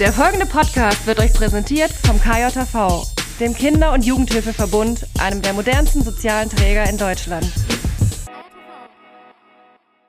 [0.00, 3.04] Der folgende Podcast wird euch präsentiert vom KJV,
[3.38, 7.44] dem Kinder- und Jugendhilfeverbund, einem der modernsten sozialen Träger in Deutschland.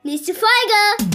[0.02, 1.12] Nächste Folge!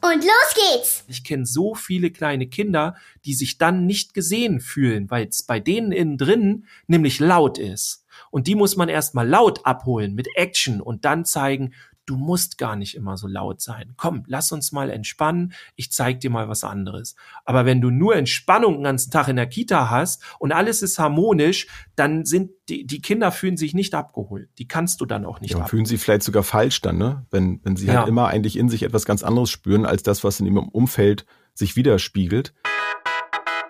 [0.00, 1.04] Und los geht's!
[1.06, 2.96] Ich kenne so viele kleine Kinder,
[3.26, 8.06] die sich dann nicht gesehen fühlen, weil es bei denen innen drin nämlich laut ist.
[8.30, 11.74] Und die muss man erstmal laut abholen mit Action und dann zeigen,
[12.06, 13.94] du musst gar nicht immer so laut sein.
[13.96, 15.52] Komm, lass uns mal entspannen.
[15.74, 17.16] Ich zeig dir mal was anderes.
[17.44, 20.98] Aber wenn du nur Entspannung den ganzen Tag in der Kita hast und alles ist
[20.98, 24.48] harmonisch, dann sind die, die Kinder fühlen sich nicht abgeholt.
[24.58, 25.70] Die kannst du dann auch nicht Ja, abholen.
[25.70, 27.26] fühlen sie vielleicht sogar falsch dann, ne?
[27.30, 28.00] Wenn, wenn sie Ja.
[28.00, 31.26] halt immer eigentlich in sich etwas ganz anderes spüren, als das, was in ihrem Umfeld
[31.54, 32.54] sich widerspiegelt.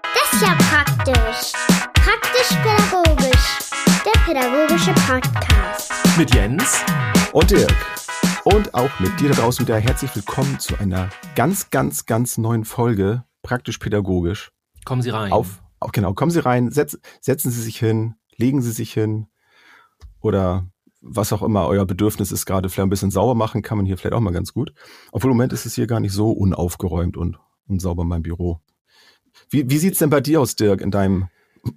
[0.03, 1.53] Das ist ja praktisch.
[1.95, 3.59] Praktisch-pädagogisch.
[4.05, 5.93] Der pädagogische Podcast.
[6.19, 6.85] Mit Jens.
[7.33, 7.75] Und Dirk.
[8.45, 12.67] Und auch mit dir da draußen wieder herzlich willkommen zu einer ganz, ganz, ganz neuen
[12.67, 14.53] Folge, praktisch pädagogisch.
[14.85, 15.33] Kommen Sie rein.
[15.33, 19.29] Auf, auf genau, kommen Sie rein, setz, setzen Sie sich hin, legen Sie sich hin
[20.21, 20.67] oder
[21.01, 23.97] was auch immer euer Bedürfnis ist, gerade vielleicht ein bisschen sauber machen, kann man hier
[23.97, 24.75] vielleicht auch mal ganz gut.
[25.11, 28.23] Obwohl im Moment ist es hier gar nicht so unaufgeräumt und, und sauber in meinem
[28.25, 28.61] Büro.
[29.49, 31.29] Wie, wie sieht's denn bei dir aus, Dirk, in deinem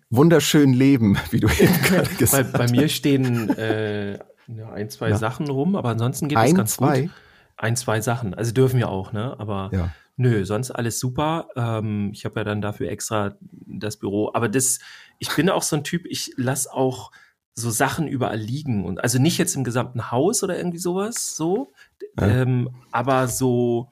[0.10, 2.72] wunderschönen Leben, wie du eben gerade bei, gesagt bei hast?
[2.72, 5.18] mir stehen äh, ja, ein, zwei Ja.
[5.18, 7.02] Sachen rum, aber ansonsten geht es ganz zwei?
[7.04, 7.12] gut.
[7.58, 8.34] Ein, zwei Sachen.
[8.34, 9.36] Also dürfen wir auch, ne?
[9.40, 9.92] Aber Ja.
[10.16, 11.48] nö, sonst alles super.
[11.56, 14.32] Ähm, ich habe ja dann dafür extra das Büro.
[14.34, 14.80] Aber das,
[15.20, 17.12] ich bin auch so ein Typ, ich lass auch
[17.54, 18.86] so Sachen überall liegen.
[18.86, 21.72] Und also nicht jetzt im gesamten Haus oder irgendwie sowas, so.
[22.20, 23.90] Ähm, aber so,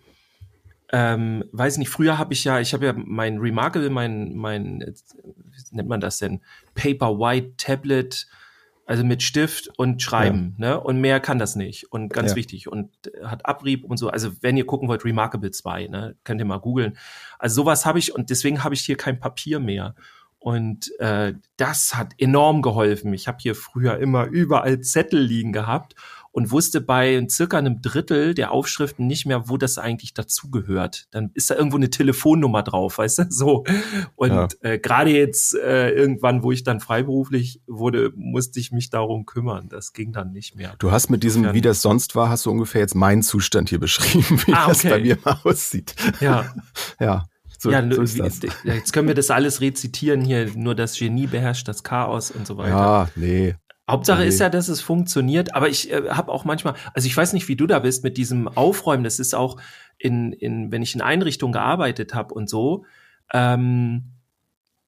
[0.91, 5.75] ähm, weiß nicht, früher habe ich ja, ich habe ja mein Remarkable, mein, mein, wie
[5.75, 6.41] nennt man das denn?
[6.75, 8.27] Paper White Tablet,
[8.85, 10.79] also mit Stift und Schreiben, ne?
[10.79, 11.91] Und mehr kann das nicht.
[11.91, 12.35] Und ganz Ja.
[12.35, 12.67] wichtig.
[12.67, 12.91] Und
[13.23, 14.09] hat Abrieb und so.
[14.09, 16.15] Also wenn ihr gucken wollt, Remarkable 2, ne?
[16.23, 16.97] Könnt ihr mal googeln.
[17.39, 19.95] Also sowas habe ich und deswegen habe ich hier kein Papier mehr.
[20.37, 23.11] Und äh, das hat enorm geholfen.
[23.13, 25.95] Ich habe hier früher immer überall Zettel liegen gehabt
[26.35, 31.07] und wusste bei circa einem Drittel der Aufschriften nicht mehr, wo das eigentlich dazugehört.
[31.11, 33.23] Dann ist da irgendwo eine Telefonnummer drauf, weißt du?
[33.29, 33.63] So.
[34.15, 34.47] Und Ja.
[34.59, 39.69] äh, gerade jetzt äh, irgendwann, wo ich dann freiberuflich wurde, musste ich mich darum kümmern.
[39.69, 40.75] Das ging dann nicht mehr.
[40.79, 43.69] Du hast mit diesem, Insofern- wie das sonst war, hast du ungefähr jetzt meinen Zustand
[43.69, 44.89] hier beschrieben, wie Ah, das okay.
[44.89, 45.95] bei mir mal aussieht.
[46.19, 46.53] Ja,
[46.99, 48.41] Ja, so, ja, so das.
[48.65, 50.51] jetzt können wir das alles rezitieren hier.
[50.55, 52.69] Nur das Genie beherrscht das Chaos und so weiter.
[52.69, 53.55] Ja, nee.
[53.89, 54.27] Hauptsache Nee.
[54.27, 57.47] ist ja, dass es funktioniert, aber ich äh, habe auch manchmal, also ich weiß nicht,
[57.47, 59.57] wie du da bist mit diesem Aufräumen, das ist auch
[59.97, 62.85] in, in wenn ich in Einrichtungen gearbeitet habe und so,
[63.31, 64.11] ähm,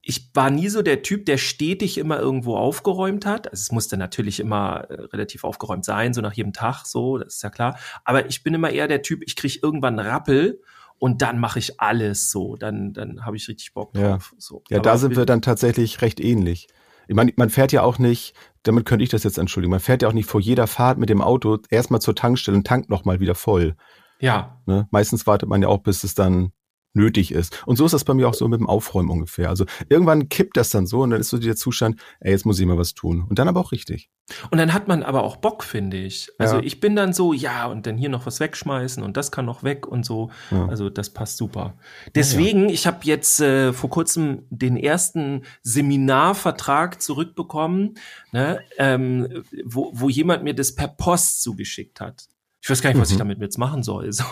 [0.02, 3.52] ich war nie so der Typ, der stetig immer irgendwo aufgeräumt hat.
[3.52, 7.36] Also es musste natürlich immer äh, relativ aufgeräumt sein, so nach jedem Tag, so, das
[7.36, 7.78] ist ja klar.
[8.06, 10.62] Aber ich bin immer eher der Typ, ich kriege irgendwann einen Rappel
[10.98, 12.56] und dann mache ich alles so.
[12.56, 14.12] Dann, dann habe ich richtig Bock Ja.
[14.14, 14.34] drauf.
[14.38, 14.64] So.
[14.70, 16.68] Ja, da sind wir dann tatsächlich recht ähnlich.
[17.10, 18.34] Ich meine, man fährt ja auch nicht,
[18.68, 21.10] damit könnte ich das jetzt entschuldigen, man fährt ja auch nicht vor jeder Fahrt mit
[21.10, 23.76] dem Auto erstmal zur Tankstelle und tankt nochmal wieder voll.
[24.20, 24.88] Ja, Ne?
[24.92, 26.52] Meistens wartet man ja auch, bis es dann
[26.98, 27.64] nötig ist.
[27.66, 29.48] Und so ist das bei mir auch so mit dem Aufräumen ungefähr.
[29.50, 32.60] Also irgendwann kippt das dann so und dann ist so der Zustand, ey, jetzt muss
[32.60, 33.26] ich mal was tun.
[33.30, 34.10] Und dann aber auch richtig.
[34.52, 36.30] Und dann hat man aber auch Bock, finde ich.
[36.38, 36.62] Also Ja.
[36.64, 39.64] ich bin dann so, ja, und dann hier noch was wegschmeißen und das kann noch
[39.64, 40.32] weg und so.
[40.52, 40.68] Ja.
[40.68, 41.78] Also das passt super.
[42.14, 47.96] Deswegen, ich habe jetzt äh, vor kurzem den ersten Seminarvertrag zurückbekommen,
[48.32, 52.28] ne, ähm, wo, wo jemand mir das per Post zugeschickt hat.
[52.62, 53.20] Ich weiß gar nicht, was ich Mhm.
[53.20, 54.12] damit jetzt machen soll.
[54.14, 54.24] So,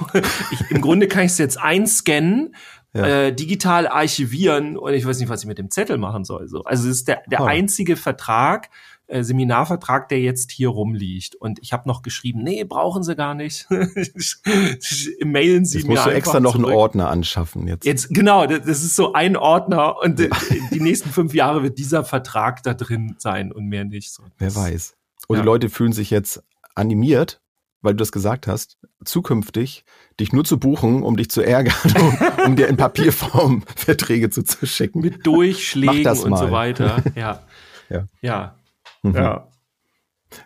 [0.51, 2.55] ich, Im Grunde kann ich es jetzt einscannen,
[2.93, 3.05] Ja.
[3.27, 6.47] äh, digital archivieren und ich weiß nicht, was ich mit dem Zettel machen soll.
[6.47, 6.63] So.
[6.63, 7.45] Also es ist der, der Ah.
[7.47, 8.69] einzige Vertrag,
[9.07, 11.35] äh, Seminarvertrag, der jetzt hier rumliegt.
[11.35, 13.67] Und ich habe noch geschrieben, nee, brauchen Sie gar nicht.
[15.23, 16.75] Mailen Sie Jetzt mir musst du extra noch einen zurück.
[16.75, 17.85] Ordner anschaffen jetzt.
[17.85, 20.29] Jetzt, genau, das das ist so ein Ordner und äh,
[20.71, 24.11] die nächsten fünf Jahre wird dieser Vertrag da drin sein und mehr nicht.
[24.11, 24.95] So, Wer das- weiß.
[25.27, 25.41] Und Ja.
[25.43, 26.43] die Leute fühlen sich jetzt
[26.75, 27.41] animiert,
[27.81, 29.85] weil du das gesagt hast, zukünftig
[30.19, 35.01] dich nur zu buchen, um dich zu ärgern, um, um dir in Papierform Verträge zuzuschicken.
[35.01, 36.51] Mit Durchschlägen das und so mal.
[36.51, 37.03] weiter.
[37.15, 37.43] Ja.
[37.89, 38.07] Ja.
[38.21, 38.55] Ja.
[39.03, 39.15] Mhm.
[39.15, 39.47] Ja.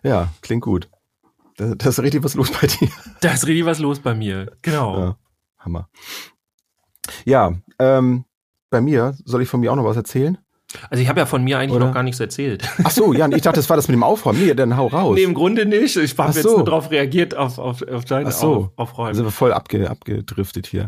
[0.04, 0.90] Ja, klingt gut.
[1.58, 2.90] Da, da ist richtig was los bei dir.
[3.22, 4.52] Da ist richtig was los bei mir.
[4.62, 4.98] Genau.
[5.00, 5.18] Ja,
[5.58, 5.90] Hammer.
[7.25, 8.25] Ja, ähm,
[8.70, 10.38] bei mir, soll ich von mir auch noch was erzählen?
[10.89, 11.88] Also ich habe ja von mir eigentlich Oder?
[11.88, 12.68] noch gar nichts erzählt.
[12.83, 14.45] Ach so, ja, ich dachte, das war das mit dem Aufräumen.
[14.45, 15.16] Nee, dann hau raus.
[15.16, 15.95] Nee, im Grunde nicht.
[15.98, 16.57] Ich habe jetzt so.
[16.57, 18.71] nur darauf reagiert, auf, auf, auf deine Ach so.
[18.75, 19.18] auf, Aufräumen.
[19.18, 20.88] Wir voll abge, abgedriftet hier.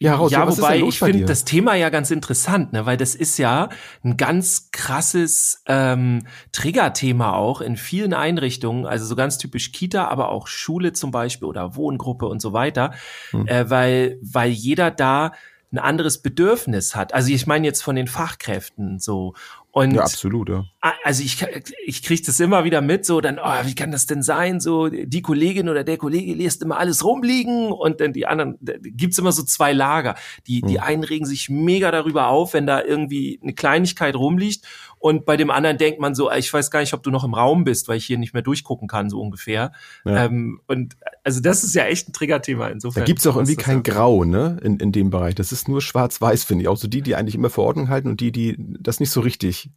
[0.00, 0.30] Ja, raus.
[0.30, 3.68] ja, ist wobei ich finde das Thema ja ganz interessant, ne, weil das ist ja
[4.04, 10.28] ein ganz krasses ähm, Triggerthema auch in vielen Einrichtungen, also so ganz typisch Kita, aber
[10.28, 12.92] auch Schule zum Beispiel oder Wohngruppe und so weiter,
[13.30, 13.48] Hm.
[13.48, 15.32] äh, weil weil jeder da
[15.70, 17.12] ein anderes Bedürfnis hat.
[17.12, 19.34] Also ich meine jetzt von den Fachkräften so.
[19.70, 20.64] Und ja, absolut, ja.
[21.04, 21.44] Also ich,
[21.84, 24.60] ich kriege das immer wieder mit, so dann, oh, wie kann das denn sein?
[24.60, 29.18] So, die Kollegin oder der Kollege lässt immer alles rumliegen und dann die anderen, gibt's
[29.18, 30.16] immer so zwei Lager.
[30.46, 30.82] Die, die hm.
[30.82, 34.66] einen regen sich mega darüber auf, wenn da irgendwie eine Kleinigkeit rumliegt
[34.98, 37.34] und bei dem anderen denkt man so, ich weiß gar nicht, ob du noch im
[37.34, 39.72] Raum bist, weil ich hier nicht mehr durchgucken kann, so ungefähr.
[40.04, 40.24] Ja.
[40.24, 43.02] Ähm, und also das ist ja echt ein Triggerthema insofern.
[43.02, 45.34] Da gibt's auch irgendwie kein Grau, ne, in, in dem Bereich.
[45.34, 46.68] Das ist nur schwarz-weiß, finde ich.
[46.68, 49.70] Auch so die, die eigentlich immer Verordnung halten und die, die das nicht so richtig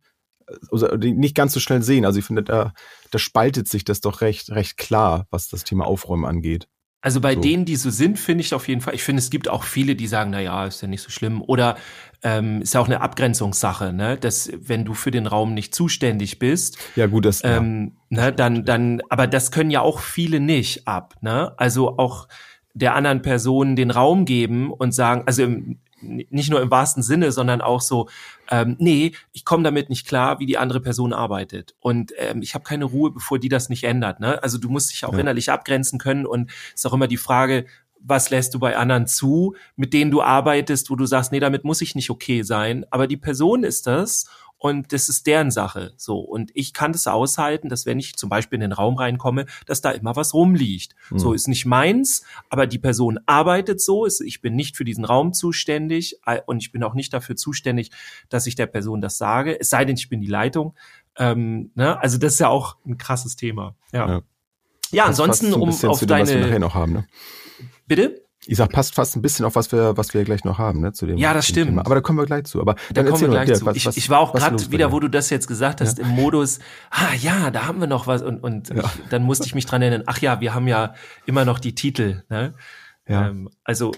[0.71, 2.05] also nicht ganz so schnell sehen.
[2.05, 2.73] Also ich finde, da,
[3.09, 6.67] da spaltet sich das doch recht, recht klar, was das Thema Aufräumen angeht.
[7.01, 7.41] Also bei so.
[7.41, 8.93] denen, die so sind, finde ich auf jeden Fall.
[8.93, 11.41] Ich finde, es gibt auch viele, die sagen, na ja, ist ja nicht so schlimm.
[11.41, 11.75] Oder
[12.23, 14.17] ähm, ist ja auch eine Abgrenzungssache, ne?
[14.17, 18.25] Dass wenn du für den Raum nicht zuständig bist, ja gut, das ähm, ja.
[18.25, 21.53] ne, dann dann, aber das können ja auch viele nicht ab, ne?
[21.57, 22.27] Also auch
[22.73, 27.31] der anderen Person den Raum geben und sagen, also im, nicht nur im wahrsten Sinne,
[27.31, 28.09] sondern auch so,
[28.49, 31.75] ähm, nee, ich komme damit nicht klar, wie die andere Person arbeitet.
[31.79, 34.19] Und ähm, ich habe keine Ruhe, bevor die das nicht ändert.
[34.19, 34.41] Ne?
[34.43, 35.19] Also du musst dich auch ja.
[35.19, 37.65] innerlich abgrenzen können und ist auch immer die Frage,
[38.03, 41.63] was lässt du bei anderen zu, mit denen du arbeitest, wo du sagst, nee, damit
[41.63, 44.27] muss ich nicht okay sein, aber die Person ist das
[44.61, 45.91] und das ist deren Sache.
[45.97, 46.19] So.
[46.19, 49.81] Und ich kann das aushalten, dass wenn ich zum Beispiel in den Raum reinkomme, dass
[49.81, 50.93] da immer was rumliegt.
[51.09, 51.17] Mhm.
[51.17, 54.05] So ist nicht meins, aber die Person arbeitet so.
[54.05, 57.89] Ich bin nicht für diesen Raum zuständig äh, und ich bin auch nicht dafür zuständig,
[58.29, 59.59] dass ich der Person das sage.
[59.59, 60.75] Es sei denn, ich bin die Leitung.
[61.17, 61.99] Ähm, ne?
[61.99, 63.75] Also das ist ja auch ein krasses Thema.
[63.91, 64.07] Ja.
[64.07, 64.21] Ja,
[64.91, 66.21] ja ansonsten, um auf dem, deine.
[66.21, 67.07] Was wir nachher noch haben, ne?
[67.87, 68.20] Bitte?
[68.47, 70.93] Ich sag, passt fast ein bisschen auf was wir, was wir gleich noch haben, ne,
[70.93, 71.17] zu dem.
[71.17, 71.67] Ja, das stimmt.
[71.67, 71.85] Thema.
[71.85, 72.59] Aber da kommen wir gleich zu.
[72.59, 73.65] Aber da kommen wir gleich dir, zu.
[73.65, 76.05] Was, ich, was, ich war auch gerade wieder, wo du das jetzt gesagt hast, ja.
[76.05, 76.59] im Modus,
[76.89, 78.83] ah ja, da haben wir noch was und, und ja.
[78.83, 80.95] ich, dann musste ich mich dran erinnern, ach ja, wir haben ja
[81.25, 82.53] immer noch die Titel, ne?
[83.07, 83.27] Ja.
[83.27, 83.91] Ähm, also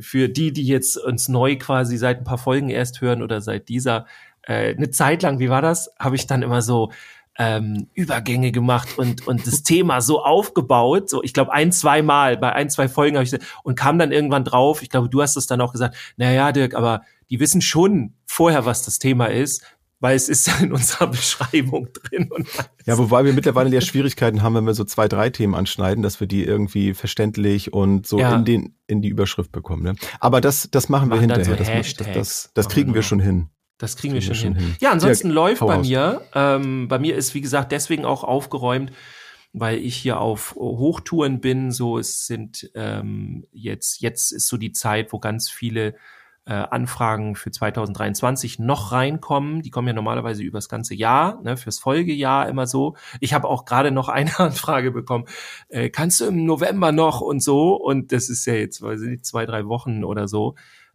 [0.00, 3.68] für die, die jetzt uns neu quasi seit ein paar Folgen erst hören oder seit
[3.68, 4.06] dieser,
[4.42, 5.90] äh, eine Zeit lang, wie war das?
[5.98, 6.92] Habe ich dann immer so
[7.40, 11.08] ähm, Übergänge gemacht und und das Thema so aufgebaut.
[11.08, 13.34] So, ich glaube ein, zwei Mal bei ein, zwei Folgen habe ich
[13.64, 14.82] und kam dann irgendwann drauf.
[14.82, 15.96] Ich glaube, du hast es dann auch gesagt.
[16.18, 17.00] Naja, Dirk, aber
[17.30, 19.64] die wissen schon vorher, was das Thema ist,
[20.00, 22.28] weil es ist ja in unserer Beschreibung drin.
[22.84, 26.20] ja, wobei wir mittlerweile ja Schwierigkeiten haben, wenn wir so zwei, drei Themen anschneiden, dass
[26.20, 28.36] wir die irgendwie verständlich und so ja.
[28.36, 29.82] in den in die Überschrift bekommen.
[29.82, 29.94] Ne?
[30.20, 31.44] Aber das das machen wir, wir hinterher.
[31.44, 33.48] So das, das, das, das kriegen wir schon hin.
[33.80, 34.54] Das kriegen wir schon hin.
[34.56, 34.76] hin.
[34.78, 35.86] Ja, ansonsten ja, läuft bei aus.
[35.86, 36.20] mir.
[36.34, 38.92] Ähm, bei mir ist, wie gesagt, deswegen auch aufgeräumt,
[39.54, 41.72] weil ich hier auf Hochtouren bin.
[41.72, 45.94] So, es sind ähm, jetzt, jetzt ist so die Zeit, wo ganz viele
[46.44, 49.62] äh, Anfragen für 2023 noch reinkommen.
[49.62, 52.96] Die kommen ja normalerweise übers ganze Jahr, ne, fürs Folgejahr immer so.
[53.20, 55.24] Ich habe auch gerade noch eine Anfrage bekommen.
[55.70, 57.76] Äh, kannst du im November noch und so?
[57.76, 60.54] Und das ist ja jetzt, weiß ich nicht, zwei, drei Wochen oder so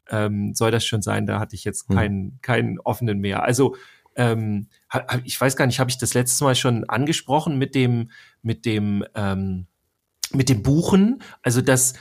[0.09, 1.25] ähm, soll das schon sein.
[1.25, 1.95] Da hatte ich jetzt hm.
[1.95, 3.43] keinen, keinen offenen mehr.
[3.43, 3.75] Also
[4.15, 4.67] ähm,
[5.23, 8.11] ich weiß gar nicht, habe ich das letzte Mal schon angesprochen mit dem,
[8.41, 9.67] mit dem, ähm,
[10.31, 11.21] mit dem Buchen.
[11.41, 11.93] Also dass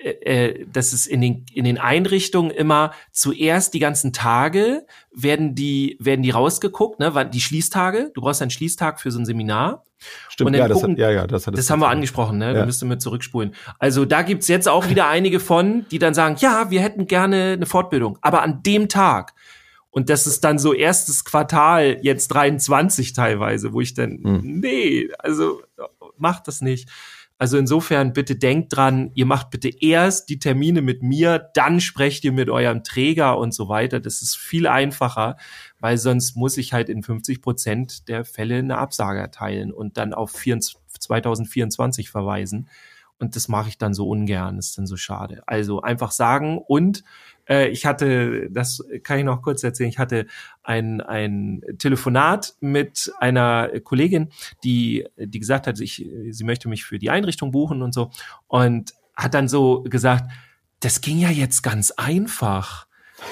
[0.00, 5.54] äh, äh, dass es in den in den Einrichtungen immer zuerst die ganzen Tage werden
[5.54, 8.10] die werden die rausgeguckt, ne, die Schließtage.
[8.14, 9.84] Du brauchst einen Schließtag für so ein Seminar.
[10.28, 12.46] Stimmt, ja, gucken, das hat, ja, ja, das hat das haben wir angesprochen, ne?
[12.46, 12.52] Ja.
[12.54, 13.54] Da müsste mir zurückspulen.
[13.78, 17.52] Also da gibt's jetzt auch wieder einige von, die dann sagen, ja, wir hätten gerne
[17.52, 19.34] eine Fortbildung, aber an dem Tag.
[19.90, 24.40] Und das ist dann so erstes Quartal, jetzt 23 teilweise, wo ich dann, hm.
[24.60, 25.62] nee, also
[26.16, 26.88] macht das nicht.
[27.42, 32.22] Also insofern bitte denkt dran, ihr macht bitte erst die Termine mit mir, dann sprecht
[32.22, 33.98] ihr mit eurem Träger und so weiter.
[33.98, 35.36] Das ist viel einfacher,
[35.80, 40.14] weil sonst muss ich halt in 50 Prozent der Fälle eine Absage erteilen und dann
[40.14, 42.68] auf 2024 verweisen.
[43.18, 45.42] Und das mache ich dann so ungern, ist dann so schade.
[45.46, 47.02] Also einfach sagen und
[47.48, 50.26] äh, ich hatte, das kann ich noch kurz erzählen, ich hatte
[50.62, 54.30] ein, ein Telefonat mit einer Kollegin,
[54.64, 58.10] die, die gesagt hat, ich, sie möchte mich für die Einrichtung buchen und so.
[58.46, 60.30] Und hat dann so gesagt,
[60.80, 62.86] das ging ja jetzt ganz einfach.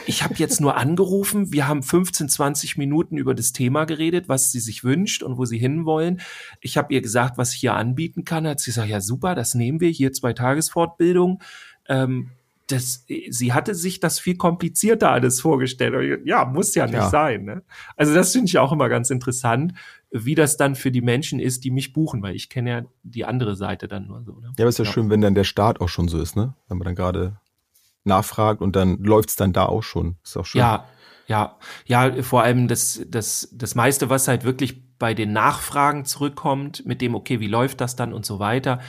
[0.07, 4.52] Ich habe jetzt nur angerufen, wir haben 15, 20 Minuten über das Thema geredet, was
[4.52, 6.21] sie sich wünscht und wo sie hinwollen.
[6.61, 8.47] Ich habe ihr gesagt, was ich hier anbieten kann.
[8.47, 11.43] Hat sie gesagt, ja super, das nehmen wir, hier zwei Tagesfortbildung.
[11.88, 12.31] Ähm,
[12.73, 16.23] das, sie hatte sich das viel komplizierter alles vorgestellt.
[16.25, 17.09] Ja, muss ja nicht ja.
[17.09, 17.45] sein.
[17.45, 17.62] Ne?
[17.97, 19.75] Also das finde ich auch immer ganz interessant,
[20.11, 23.25] wie das dann für die Menschen ist, die mich buchen, weil ich kenne ja die
[23.25, 24.33] andere Seite dann nur so.
[24.33, 24.53] Ne?
[24.59, 26.55] Ja, aber ist ja, ja, schön, wenn dann der Start auch schon so ist, ne?
[26.69, 27.37] Wenn man dann gerade
[28.05, 30.17] nachfragt und dann läuft's dann da auch schon.
[30.25, 30.61] Ist auch schön.
[30.61, 30.87] Ja,
[31.27, 36.85] ja, ja, vor allem das, das, das meiste, was halt wirklich bei den Nachfragen zurückkommt,
[36.87, 38.81] mit dem, okay, wie läuft das dann und so weiter,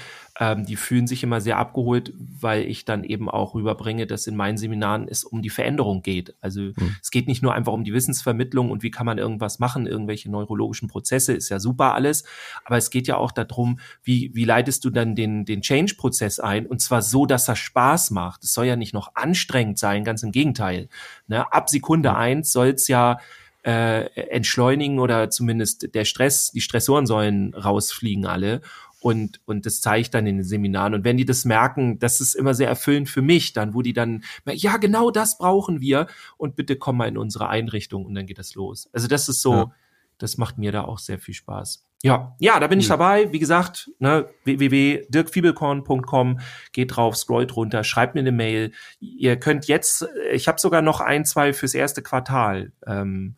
[0.41, 4.35] ähm, die fühlen sich immer sehr abgeholt, weil ich dann eben auch rüberbringe, dass in
[4.35, 6.33] meinen Seminaren es um die Veränderung geht.
[6.41, 6.95] Also mhm.
[6.99, 10.31] es geht nicht nur einfach um die Wissensvermittlung und wie kann man irgendwas machen, irgendwelche
[10.31, 12.23] neurologischen Prozesse, ist ja super alles,
[12.65, 16.65] aber es geht ja auch darum, wie, wie leitest du dann den, den Change-Prozess ein
[16.65, 18.43] und zwar so, dass er Spaß macht.
[18.43, 20.89] Es soll ja nicht noch anstrengend sein, ganz im Gegenteil.
[21.27, 21.53] Ne?
[21.53, 23.19] Ab Sekunde eins soll es ja
[23.63, 28.61] äh, entschleunigen oder zumindest der Stress, die Stressoren sollen rausfliegen alle
[29.01, 30.93] und, und das zeige ich dann in den Seminaren.
[30.93, 33.93] Und wenn die das merken, das ist immer sehr erfüllend für mich dann, wo die
[33.93, 36.05] dann, ja, genau das brauchen wir
[36.37, 38.89] und bitte komm mal in unsere Einrichtung und dann geht das los.
[38.93, 39.71] Also das ist so, ja.
[40.19, 41.83] das macht mir da auch sehr viel Spaß.
[42.03, 43.31] Ja, ja, da bin ich dabei.
[43.31, 46.39] Wie gesagt, ne, www.dirkfiebelkorn.com,
[46.71, 48.71] geht drauf, scrollt runter, schreibt mir eine Mail.
[48.99, 52.71] Ihr könnt jetzt, ich habe sogar noch ein, zwei fürs erste Quartal.
[52.85, 53.35] Ähm,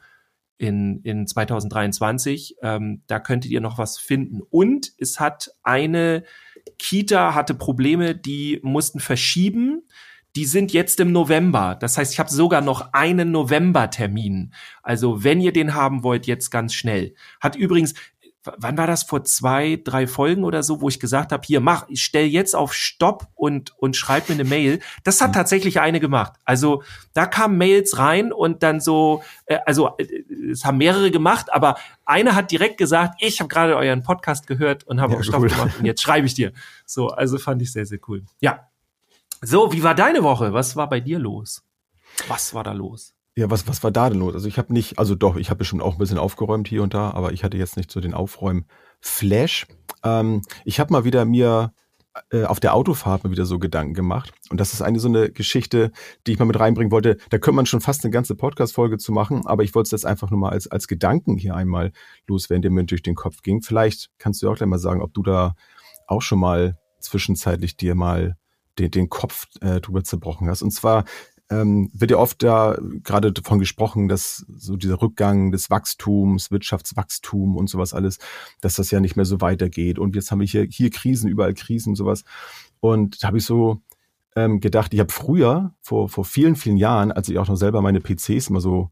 [0.57, 2.57] in, in 2023.
[2.61, 4.41] Ähm, da könntet ihr noch was finden.
[4.41, 6.23] Und es hat eine
[6.77, 9.83] Kita hatte Probleme, die mussten verschieben.
[10.35, 11.77] Die sind jetzt im November.
[11.79, 14.53] Das heißt, ich habe sogar noch einen November-Termin.
[14.81, 17.13] Also wenn ihr den haben wollt, jetzt ganz schnell.
[17.39, 17.93] Hat übrigens,
[18.43, 21.87] wann war das vor zwei, drei Folgen oder so, wo ich gesagt habe, hier mach,
[21.87, 24.79] ich stell jetzt auf Stopp und und schreib mir eine Mail.
[25.03, 25.33] Das hat mhm.
[25.33, 26.33] tatsächlich eine gemacht.
[26.45, 26.83] Also
[27.13, 31.75] da kamen Mails rein und dann so, äh, also äh, es haben mehrere gemacht, aber
[32.05, 35.41] eine hat direkt gesagt, ich habe gerade euren Podcast gehört und habe ja, auf Stopp
[35.41, 35.49] cool.
[35.49, 36.51] gemacht und jetzt schreibe ich dir.
[36.85, 38.23] So, also fand ich sehr sehr cool.
[38.41, 38.67] Ja.
[39.41, 40.53] So, wie war deine Woche?
[40.53, 41.63] Was war bei dir los?
[42.27, 43.13] Was war da los?
[43.35, 44.35] Ja, was, was war da denn los?
[44.35, 46.93] Also ich habe nicht, also doch, ich habe bestimmt auch ein bisschen aufgeräumt hier und
[46.93, 49.65] da, aber ich hatte jetzt nicht so den Aufräumen-Flash.
[50.03, 51.73] Ähm, ich habe mal wieder mir
[52.31, 54.31] äh, auf der Autofahrt mal wieder so Gedanken gemacht.
[54.51, 55.91] Und das ist eine so eine Geschichte,
[56.27, 57.17] die ich mal mit reinbringen wollte.
[57.31, 60.05] Da könnte man schon fast eine ganze Podcast-Folge zu machen, aber ich wollte es jetzt
[60.05, 61.91] einfach nur mal als, als Gedanken hier einmal
[62.27, 63.63] loswerden, der mir durch den Kopf ging.
[63.63, 65.55] Vielleicht kannst du auch gleich mal sagen, ob du da
[66.05, 68.37] auch schon mal zwischenzeitlich dir mal
[68.77, 70.61] den, den Kopf äh, drüber zerbrochen hast.
[70.61, 71.05] Und zwar
[71.49, 77.55] ähm, wird ja oft da gerade davon gesprochen, dass so dieser Rückgang des Wachstums, Wirtschaftswachstum
[77.55, 78.19] und sowas alles,
[78.61, 79.99] dass das ja nicht mehr so weitergeht.
[79.99, 82.23] Und jetzt haben wir hier, hier Krisen, überall Krisen und sowas.
[82.79, 83.81] Und da habe ich so
[84.35, 87.81] ähm, gedacht, ich habe früher, vor, vor vielen, vielen Jahren, als ich auch noch selber
[87.81, 88.91] meine PCs immer so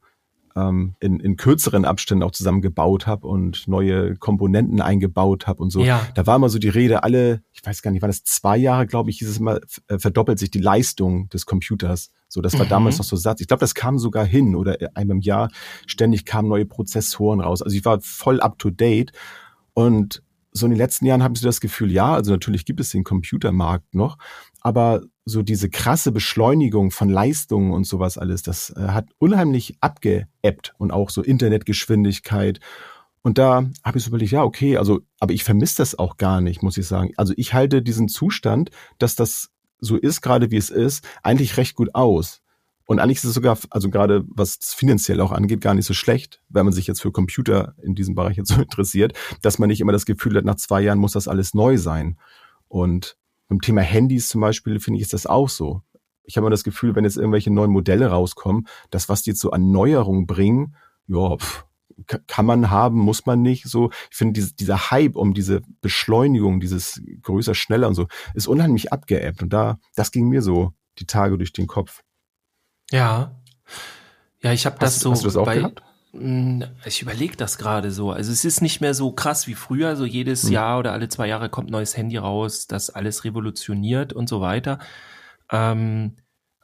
[0.55, 5.81] ähm, in, in kürzeren Abständen auch zusammengebaut habe und neue Komponenten eingebaut habe und so.
[5.81, 6.07] Ja.
[6.15, 8.87] Da war immer so die Rede, alle, ich weiß gar nicht, war das zwei Jahre,
[8.87, 12.11] glaube ich, hieß es immer, äh, verdoppelt sich die Leistung des Computers.
[12.27, 12.69] So, das war mhm.
[12.69, 13.41] damals noch so Satz.
[13.41, 15.49] Ich glaube, das kam sogar hin oder einmal im Jahr
[15.85, 17.61] ständig kamen neue Prozessoren raus.
[17.61, 19.11] Also ich war voll up to date
[19.73, 22.79] und so in den letzten Jahren habe ich so das Gefühl, ja, also natürlich gibt
[22.79, 24.17] es den Computermarkt noch,
[24.59, 30.73] aber so diese krasse Beschleunigung von Leistungen und sowas alles, das äh, hat unheimlich abgeebbt
[30.77, 32.59] und auch so Internetgeschwindigkeit.
[33.21, 36.41] Und da habe ich so überlegt, ja, okay, also, aber ich vermisse das auch gar
[36.41, 37.11] nicht, muss ich sagen.
[37.17, 41.75] Also ich halte diesen Zustand, dass das so ist, gerade wie es ist, eigentlich recht
[41.75, 42.41] gut aus.
[42.85, 46.41] Und eigentlich ist es sogar, also gerade was finanziell auch angeht, gar nicht so schlecht,
[46.49, 49.81] wenn man sich jetzt für Computer in diesem Bereich jetzt so interessiert, dass man nicht
[49.81, 52.17] immer das Gefühl hat, nach zwei Jahren muss das alles neu sein.
[52.67, 53.17] Und
[53.51, 55.81] beim Thema Handys zum Beispiel finde ich ist das auch so.
[56.23, 59.41] Ich habe immer das Gefühl, wenn jetzt irgendwelche neuen Modelle rauskommen, das, was die jetzt
[59.41, 60.77] so an Neuerungen bringen,
[61.07, 61.65] ja, pff,
[62.27, 63.65] kann man haben, muss man nicht.
[63.65, 68.47] So, ich finde diese, dieser Hype um diese Beschleunigung, dieses größer, schneller und so, ist
[68.47, 69.43] unheimlich abgeebbt.
[69.43, 72.03] Und da, das ging mir so die Tage durch den Kopf.
[72.89, 73.35] Ja,
[74.41, 75.11] ja, ich habe das so.
[75.11, 75.83] Hast du das auch bei, gehabt?
[76.13, 78.11] Hm, ich überlege das gerade so.
[78.11, 79.95] Also es ist nicht mehr so krass wie früher.
[79.95, 80.51] So jedes hm.
[80.51, 84.41] Jahr oder alle zwei Jahre kommt ein neues Handy raus, das alles revolutioniert und so
[84.41, 84.79] weiter.
[85.51, 86.17] Ähm,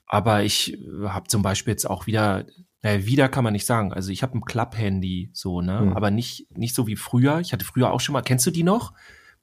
[0.06, 2.46] aber ich habe zum Beispiel jetzt auch wieder,
[2.82, 3.94] naja, wieder kann man nicht sagen.
[3.94, 5.80] Also ich habe ein Club-Handy, so, ne?
[5.80, 5.94] Hm.
[5.94, 7.40] Aber nicht, nicht so wie früher.
[7.40, 8.94] Ich hatte früher auch schon mal, kennst du die noch?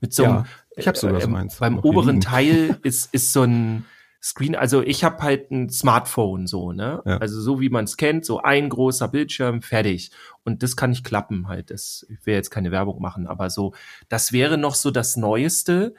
[0.00, 0.44] Mit so einem, ja,
[0.76, 1.56] ich habe sogar äh, so meins.
[1.56, 3.84] Beim oberen Teil ist, ist so ein,
[4.24, 7.02] Screen, also ich habe halt ein Smartphone so, ne?
[7.04, 7.18] Ja.
[7.18, 10.12] Also so wie man es kennt, so ein großer Bildschirm, fertig.
[10.44, 11.70] Und das kann nicht klappen halt.
[11.70, 13.74] Das, ich will jetzt keine Werbung machen, aber so,
[14.08, 15.94] das wäre noch so das Neueste.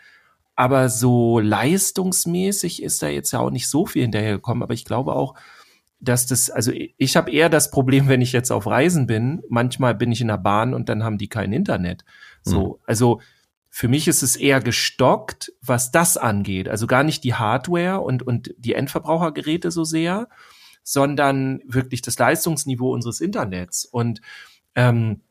[0.56, 4.64] Aber so leistungsmäßig ist da jetzt ja auch nicht so viel hinterhergekommen.
[4.64, 5.36] Aber ich glaube auch,
[6.00, 9.44] dass das, also ich habe eher das Problem, wenn ich jetzt auf Reisen bin.
[9.50, 12.04] Manchmal bin ich in der Bahn und dann haben die kein Internet.
[12.42, 12.76] So, mhm.
[12.88, 13.22] also
[13.78, 16.70] für mich ist es eher gestockt, was das angeht.
[16.70, 20.30] Also gar nicht die Hardware und, und die Endverbrauchergeräte so sehr,
[20.82, 23.84] sondern wirklich das Leistungsniveau unseres Internets.
[23.84, 24.22] Und
[24.76, 25.24] ähm,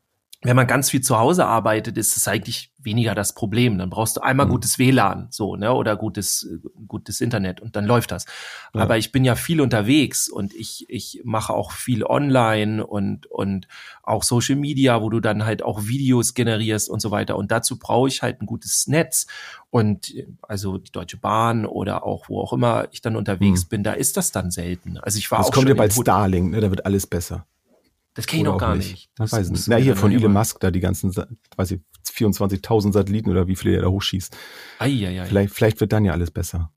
[0.44, 3.78] wenn man ganz viel zu Hause arbeitet, ist es eigentlich weniger das Problem.
[3.78, 4.50] Dann brauchst du einmal mhm.
[4.50, 6.46] gutes WLAN, so, ne, oder gutes,
[6.86, 8.26] gutes Internet und dann läuft das.
[8.74, 8.82] Ja.
[8.82, 13.68] Aber ich bin ja viel unterwegs und ich, ich mache auch viel online und, und
[14.02, 17.36] auch Social Media, wo du dann halt auch Videos generierst und so weiter.
[17.36, 19.26] Und dazu brauche ich halt ein gutes Netz.
[19.70, 23.68] Und also die Deutsche Bahn oder auch wo auch immer ich dann unterwegs mhm.
[23.68, 24.98] bin, da ist das dann selten.
[24.98, 27.46] Also ich war das auch kommt ja bald Starlink, ne, da wird alles besser.
[28.14, 28.92] Das kenne ich noch gar nicht.
[28.92, 29.11] nicht.
[29.16, 29.68] Das weiß ich nicht.
[29.68, 31.14] Na, hier von Elon Musk da die ganzen,
[31.56, 34.37] weiß ich, 24.000 Satelliten oder wie viele er da hochschießt.
[34.78, 35.25] Eieiei.
[35.26, 36.71] Vielleicht, vielleicht wird dann ja alles besser.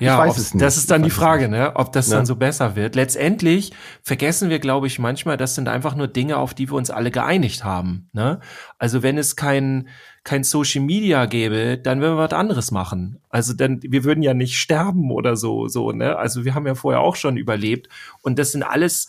[0.00, 0.62] Ja, ich weiß es nicht.
[0.62, 2.16] das ist dann die Frage, ne, ob das ja.
[2.16, 2.96] dann so besser wird.
[2.96, 6.90] Letztendlich vergessen wir, glaube ich, manchmal, das sind einfach nur Dinge, auf die wir uns
[6.90, 8.08] alle geeinigt haben.
[8.12, 8.40] Ne?
[8.78, 9.88] Also wenn es kein,
[10.24, 13.20] kein Social Media gäbe, dann würden wir was anderes machen.
[13.28, 16.16] Also dann, wir würden ja nicht sterben oder so, so, ne?
[16.16, 17.88] Also wir haben ja vorher auch schon überlebt.
[18.20, 19.08] Und das sind alles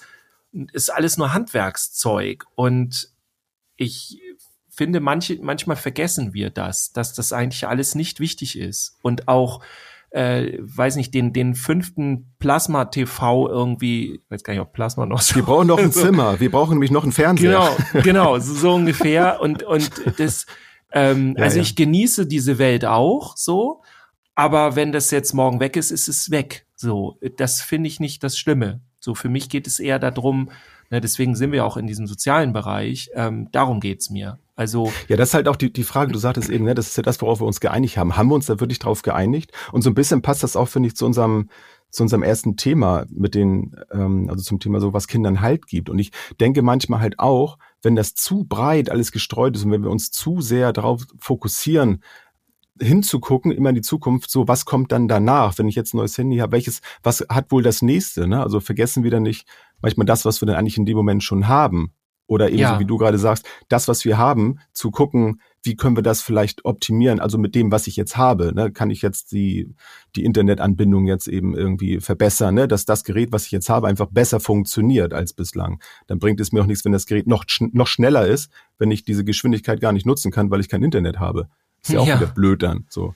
[0.72, 2.46] ist alles nur Handwerkszeug.
[2.56, 3.10] Und
[3.76, 4.22] ich
[4.70, 8.98] finde, manche, manchmal vergessen wir das, dass das eigentlich alles nicht wichtig ist.
[9.02, 9.62] Und auch,
[10.12, 15.22] äh, weiß nicht, den, den fünften Plasma-TV irgendwie, ich weiß gar nicht, ob Plasma noch
[15.22, 15.36] so.
[15.36, 17.72] Wir brauchen noch ein Zimmer, wir brauchen nämlich noch einen Fernseher.
[17.94, 19.42] Genau, genau, so, so ungefähr.
[19.42, 20.46] Und, und das,
[20.92, 21.64] ähm, ja, also ja.
[21.64, 23.82] ich genieße diese Welt auch so,
[24.36, 26.68] aber wenn das jetzt morgen weg ist, ist es weg.
[26.76, 28.82] So, das finde ich nicht das Schlimme.
[29.06, 30.50] So, für mich geht es eher darum,
[30.90, 34.40] ne, deswegen sind wir auch in diesem sozialen Bereich, ähm, darum geht's mir.
[34.56, 36.98] Also ja, das ist halt auch die, die Frage, du sagtest eben, ne, das ist
[36.98, 38.18] ja das, worauf wir uns geeinigt haben.
[38.18, 39.52] Haben wir uns da wirklich drauf geeinigt?
[39.72, 41.50] Und so ein bisschen passt das auch, finde ich, zu unserem
[41.92, 45.90] zu unserem ersten Thema mit den, ähm, also zum Thema so, was Kindern Halt gibt.
[45.90, 49.84] Und ich denke manchmal halt auch, wenn das zu breit alles gestreut ist und wenn
[49.84, 52.04] wir uns zu sehr darauf fokussieren,
[52.82, 56.18] hinzugucken, immer in die Zukunft, so was kommt dann danach, wenn ich jetzt ein neues
[56.18, 58.42] Handy habe, welches, was hat wohl das nächste, ne?
[58.42, 59.48] Also vergessen wir dann nicht
[59.82, 61.94] manchmal das, was wir dann eigentlich in dem Moment schon haben.
[62.28, 62.74] Oder eben ja.
[62.74, 66.24] so wie du gerade sagst, das, was wir haben, zu gucken, wie können wir das
[66.24, 68.72] vielleicht optimieren, also mit dem, was ich jetzt habe, ne?
[68.72, 69.76] kann ich jetzt die,
[70.16, 72.68] die Internetanbindung jetzt eben irgendwie verbessern, ne?
[72.68, 75.80] dass das Gerät, was ich jetzt habe, einfach besser funktioniert als bislang.
[76.08, 79.04] Dann bringt es mir auch nichts, wenn das Gerät noch, noch schneller ist, wenn ich
[79.04, 81.48] diese Geschwindigkeit gar nicht nutzen kann, weil ich kein Internet habe.
[81.86, 82.20] Ist ja auch ja.
[82.20, 82.86] wieder blöd dann.
[82.90, 83.14] So.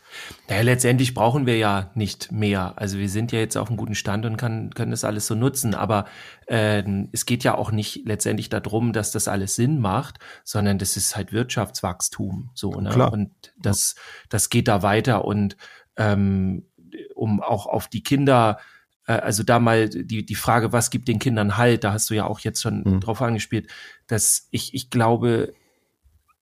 [0.47, 2.73] Naja, letztendlich brauchen wir ja nicht mehr.
[2.75, 5.33] Also wir sind ja jetzt auf einem guten Stand und kann, können das alles so
[5.33, 5.73] nutzen.
[5.73, 6.05] Aber
[6.45, 10.97] äh, es geht ja auch nicht letztendlich darum, dass das alles Sinn macht, sondern das
[10.97, 12.51] ist halt Wirtschaftswachstum.
[12.53, 12.91] So, ne?
[12.91, 13.11] Klar.
[13.11, 13.95] Und das,
[14.29, 15.25] das geht da weiter.
[15.25, 15.57] Und
[15.97, 16.67] ähm,
[17.15, 18.59] um auch auf die Kinder
[19.07, 22.13] äh, also da mal die, die Frage, was gibt den Kindern Halt, da hast du
[22.13, 22.99] ja auch jetzt schon mhm.
[22.99, 23.67] drauf angespielt,
[24.05, 25.53] dass ich, ich glaube,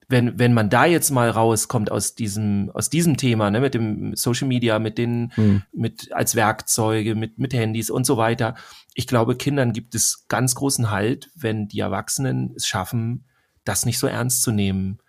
[0.10, 4.16] wenn, wenn man da jetzt mal rauskommt aus diesem, aus diesem Thema, ne, mit dem
[4.16, 5.64] Social Media, mit den, mhm.
[5.74, 8.56] mit als Werkzeuge, mit, mit Handys und so weiter.
[8.94, 13.26] Ich glaube, Kindern gibt es ganz großen Halt, wenn die Erwachsenen es schaffen,
[13.66, 15.00] das nicht so ernst zu nehmen.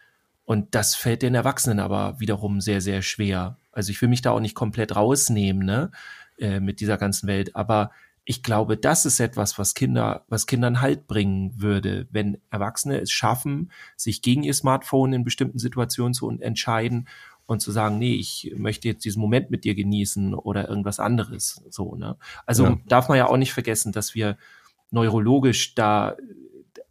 [0.45, 3.57] Und das fällt den Erwachsenen aber wiederum sehr, sehr schwer.
[3.71, 5.93] Also ich will mich da auch nicht komplett rausnehmen, ne,
[6.39, 7.55] äh, mit dieser ganzen Welt.
[7.55, 7.93] Aber
[8.31, 13.11] ich glaube, das ist etwas, was Kinder, was Kindern Halt bringen würde, wenn Erwachsene es
[13.11, 17.09] schaffen, sich gegen ihr Smartphone in bestimmten Situationen zu entscheiden
[17.47, 21.63] und zu sagen, nee, ich möchte jetzt diesen Moment mit dir genießen oder irgendwas anderes,
[21.71, 22.19] so, ne?
[22.45, 22.79] Also ja.
[22.87, 24.37] darf man ja auch nicht vergessen, dass wir
[24.91, 26.15] neurologisch da,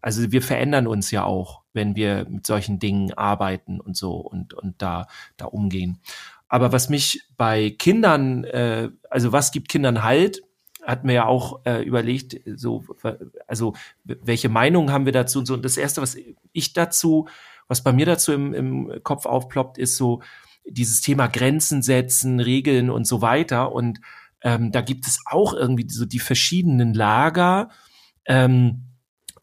[0.01, 4.55] also wir verändern uns ja auch, wenn wir mit solchen Dingen arbeiten und so und,
[4.55, 5.05] und da,
[5.37, 5.99] da umgehen.
[6.47, 10.41] Aber was mich bei Kindern, äh, also was gibt Kindern Halt?
[10.87, 12.85] Hatten wir ja auch äh, überlegt, so,
[13.45, 13.73] also
[14.05, 15.53] welche Meinungen haben wir dazu und so.
[15.53, 16.17] Und das erste, was
[16.53, 17.27] ich dazu,
[17.67, 20.21] was bei mir dazu im, im Kopf aufploppt, ist so
[20.65, 23.73] dieses Thema Grenzen setzen, Regeln und so weiter.
[23.73, 23.99] Und
[24.41, 27.69] ähm, da gibt es auch irgendwie so die verschiedenen Lager.
[28.25, 28.86] Ähm,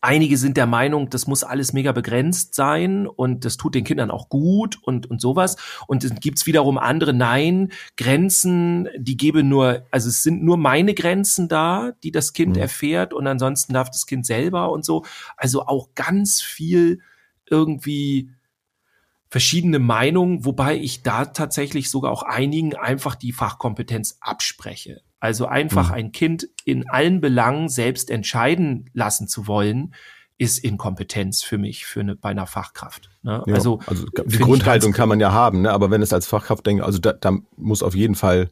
[0.04, 4.10] Einige sind der Meinung, das muss alles mega begrenzt sein und das tut den Kindern
[4.10, 5.56] auch gut und, und sowas.
[5.86, 10.92] Und dann gibt's wiederum andere, nein, Grenzen, die gebe nur, also es sind nur meine
[10.92, 12.60] Grenzen da, die das Kind mhm.
[12.60, 15.06] erfährt und ansonsten darf das Kind selber und so.
[15.38, 17.00] Also auch ganz viel
[17.48, 18.28] irgendwie
[19.30, 25.00] verschiedene Meinungen, wobei ich da tatsächlich sogar auch einigen einfach die Fachkompetenz abspreche.
[25.24, 25.94] Also einfach mhm.
[25.94, 29.94] ein Kind in allen Belangen selbst entscheiden lassen zu wollen,
[30.36, 33.08] ist Inkompetenz für mich, für eine, bei einer Fachkraft.
[33.22, 33.42] Ne?
[33.46, 35.72] Ja, also, also die Grundhaltung kann man ja haben, ne?
[35.72, 38.50] aber wenn es als Fachkraft denkt, also da, da muss auf jeden Fall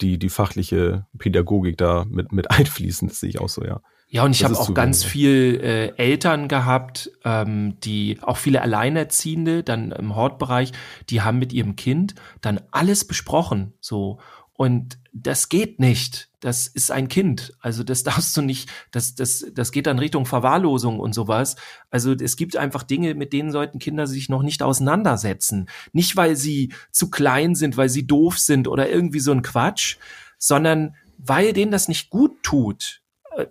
[0.00, 3.82] die, die fachliche Pädagogik da mit, mit einfließen, das sehe ich auch so, ja.
[4.08, 5.12] Ja, und ich habe auch ganz wenig.
[5.12, 10.72] viel äh, Eltern gehabt, ähm, die auch viele Alleinerziehende dann im Hortbereich,
[11.10, 14.20] die haben mit ihrem Kind dann alles besprochen, so
[14.56, 16.30] Und das geht nicht.
[16.40, 17.52] Das ist ein Kind.
[17.60, 21.56] Also das darfst du nicht, das, das, das geht dann Richtung Verwahrlosung und sowas.
[21.90, 25.68] Also es gibt einfach Dinge, mit denen sollten Kinder sich noch nicht auseinandersetzen.
[25.92, 29.96] Nicht, weil sie zu klein sind, weil sie doof sind oder irgendwie so ein Quatsch,
[30.38, 33.03] sondern weil denen das nicht gut tut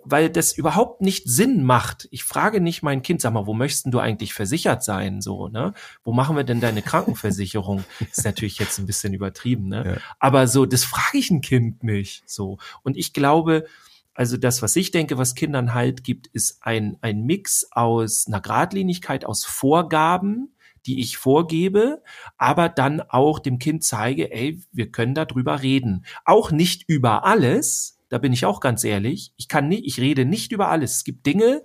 [0.04, 2.08] weil das überhaupt nicht Sinn macht.
[2.10, 5.20] Ich frage nicht mein Kind, sag mal, wo möchtest du eigentlich versichert sein?
[5.20, 5.74] So, ne?
[6.02, 7.84] Wo machen wir denn deine Krankenversicherung?
[8.10, 9.84] ist natürlich jetzt ein bisschen übertrieben, ne?
[9.86, 9.96] Ja.
[10.18, 12.22] Aber so, das frage ich ein Kind nicht.
[12.26, 12.58] So.
[12.82, 13.66] Und ich glaube,
[14.14, 18.40] also das, was ich denke, was Kindern halt gibt, ist ein, ein Mix aus einer
[18.40, 20.54] Gradlinigkeit, aus Vorgaben,
[20.86, 22.02] die ich vorgebe,
[22.36, 26.04] aber dann auch dem Kind zeige, ey, wir können darüber reden.
[26.24, 29.32] Auch nicht über alles, da bin ich auch ganz ehrlich.
[29.36, 30.98] Ich kann nicht, ich rede nicht über alles.
[30.98, 31.64] Es gibt Dinge,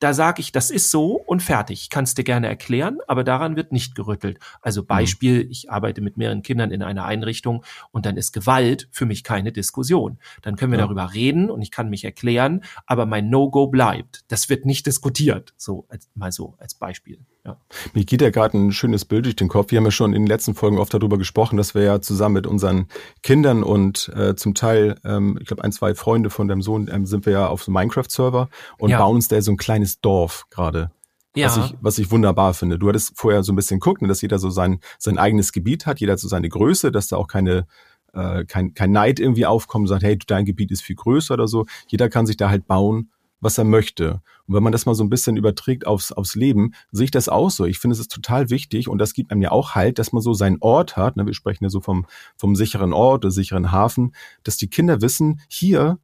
[0.00, 1.82] da sage ich, das ist so und fertig.
[1.82, 4.40] Ich kann es dir gerne erklären, aber daran wird nicht gerüttelt.
[4.60, 4.86] Also mhm.
[4.86, 9.22] Beispiel, ich arbeite mit mehreren Kindern in einer Einrichtung und dann ist Gewalt für mich
[9.22, 10.18] keine Diskussion.
[10.42, 10.86] Dann können wir ja.
[10.86, 14.24] darüber reden und ich kann mich erklären, aber mein No-Go bleibt.
[14.26, 15.54] Das wird nicht diskutiert.
[15.56, 17.20] So, als, mal so als Beispiel.
[17.46, 17.58] Ja.
[17.92, 19.70] Mir geht ja gerade ein schönes Bild durch den Kopf.
[19.70, 22.34] Wir haben ja schon in den letzten Folgen oft darüber gesprochen, dass wir ja zusammen
[22.34, 22.86] mit unseren
[23.22, 27.04] Kindern und äh, zum Teil, ähm, ich glaube, ein, zwei Freunde von deinem Sohn, ähm,
[27.04, 28.98] sind wir ja auf so Minecraft-Server und ja.
[28.98, 30.90] bauen uns da so ein kleines Dorf gerade.
[31.36, 31.48] Ja.
[31.48, 32.78] Was ich, was ich wunderbar finde.
[32.78, 35.84] Du hattest vorher so ein bisschen geguckt, ne, dass jeder so sein, sein eigenes Gebiet
[35.84, 37.66] hat, jeder hat so seine Größe, dass da auch keine,
[38.14, 41.48] äh, kein, kein Neid irgendwie aufkommt und sagt, hey, dein Gebiet ist viel größer oder
[41.48, 41.66] so.
[41.88, 43.10] Jeder kann sich da halt bauen,
[43.44, 44.22] was er möchte.
[44.46, 47.28] Und wenn man das mal so ein bisschen überträgt aufs, aufs Leben, sehe ich das
[47.28, 47.66] auch so.
[47.66, 50.22] Ich finde, es ist total wichtig und das gibt einem ja auch halt, dass man
[50.22, 51.16] so seinen Ort hat.
[51.16, 51.26] Ne?
[51.26, 55.40] Wir sprechen ja so vom, vom sicheren Ort oder sicheren Hafen, dass die Kinder wissen,
[55.48, 55.98] hier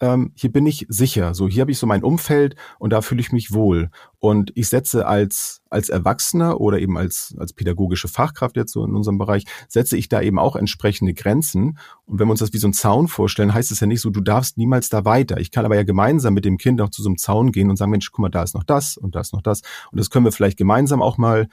[0.00, 1.34] ähm, hier bin ich sicher.
[1.34, 3.90] So, hier habe ich so mein Umfeld und da fühle ich mich wohl.
[4.18, 8.94] Und ich setze als, als Erwachsener oder eben als, als pädagogische Fachkraft jetzt so in
[8.94, 11.78] unserem Bereich, setze ich da eben auch entsprechende Grenzen.
[12.06, 14.10] Und wenn wir uns das wie so ein Zaun vorstellen, heißt es ja nicht so,
[14.10, 15.38] du darfst niemals da weiter.
[15.38, 17.76] Ich kann aber ja gemeinsam mit dem Kind auch zu so einem Zaun gehen und
[17.76, 19.60] sagen, Mensch, guck mal, da ist noch das und da ist noch das.
[19.92, 21.48] Und das können wir vielleicht gemeinsam auch mal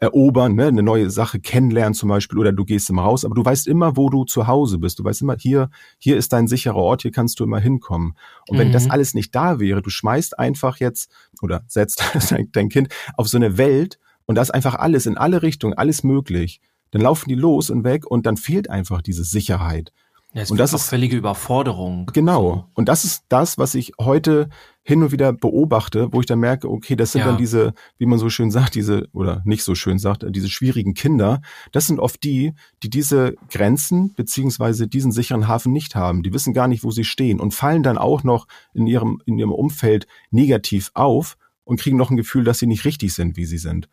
[0.00, 0.66] erobern, ne?
[0.66, 3.98] eine neue Sache kennenlernen zum Beispiel oder du gehst immer raus, aber du weißt immer,
[3.98, 4.98] wo du zu Hause bist.
[4.98, 8.14] Du weißt immer, hier, hier ist dein sicherer Ort, hier kannst du immer hinkommen.
[8.48, 8.60] Und mhm.
[8.60, 8.92] wenn das mhm.
[8.92, 12.02] alles nicht da wäre, du schmeißt einfach jetzt oder setzt
[12.52, 16.02] dein Kind auf so eine Welt und da ist einfach alles in alle Richtungen, alles
[16.02, 16.62] möglich.
[16.92, 19.92] Dann laufen die los und weg und dann fehlt einfach diese Sicherheit.
[20.32, 22.06] Ja, und das ist völlige Überforderung.
[22.12, 22.68] Genau.
[22.74, 24.48] Und das ist das, was ich heute
[24.90, 27.28] hin und wieder beobachte, wo ich dann merke, okay, das sind ja.
[27.28, 30.94] dann diese, wie man so schön sagt, diese, oder nicht so schön sagt, diese schwierigen
[30.94, 31.42] Kinder.
[31.70, 36.24] Das sind oft die, die diese Grenzen beziehungsweise diesen sicheren Hafen nicht haben.
[36.24, 39.38] Die wissen gar nicht, wo sie stehen und fallen dann auch noch in ihrem, in
[39.38, 43.44] ihrem Umfeld negativ auf und kriegen noch ein Gefühl, dass sie nicht richtig sind, wie
[43.44, 43.88] sie sind.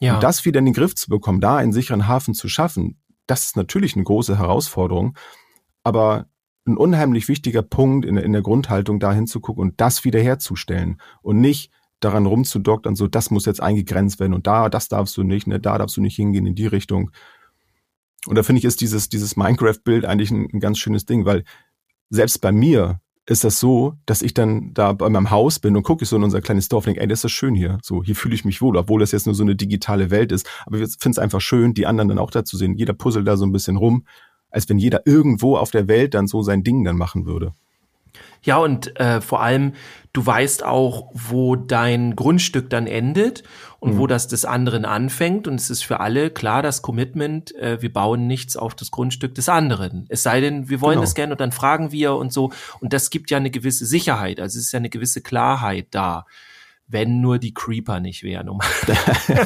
[0.00, 0.14] Ja.
[0.14, 3.44] Und das wieder in den Griff zu bekommen, da einen sicheren Hafen zu schaffen, das
[3.44, 5.14] ist natürlich eine große Herausforderung
[5.88, 6.26] aber
[6.68, 11.70] ein unheimlich wichtiger Punkt in, in der Grundhaltung, da hinzugucken und das wiederherzustellen und nicht
[12.00, 15.58] daran rumzudoktern, so das muss jetzt eingegrenzt werden und da, das darfst du nicht, ne,
[15.58, 17.10] da darfst du nicht hingehen in die Richtung.
[18.26, 21.44] Und da finde ich, ist dieses, dieses Minecraft-Bild eigentlich ein, ein ganz schönes Ding, weil
[22.10, 25.82] selbst bei mir ist das so, dass ich dann da bei meinem Haus bin und
[25.82, 27.78] gucke so in unser kleines Dorf und denke, ey, das ist schön hier.
[27.82, 30.48] So, hier fühle ich mich wohl, obwohl das jetzt nur so eine digitale Welt ist.
[30.64, 32.74] Aber ich finde es einfach schön, die anderen dann auch da zu sehen.
[32.78, 34.06] Jeder puzzelt da so ein bisschen rum
[34.50, 37.52] als wenn jeder irgendwo auf der Welt dann so sein Ding dann machen würde.
[38.42, 39.72] Ja, und äh, vor allem,
[40.12, 43.42] du weißt auch, wo dein Grundstück dann endet
[43.80, 43.98] und mhm.
[43.98, 45.48] wo das des anderen anfängt.
[45.48, 49.34] Und es ist für alle klar, das Commitment, äh, wir bauen nichts auf das Grundstück
[49.34, 50.06] des anderen.
[50.08, 51.02] Es sei denn, wir wollen genau.
[51.02, 52.52] das gerne und dann fragen wir und so.
[52.80, 54.40] Und das gibt ja eine gewisse Sicherheit.
[54.40, 56.24] Also es ist ja eine gewisse Klarheit da
[56.88, 58.48] wenn nur die Creeper nicht wären.
[58.48, 58.60] Um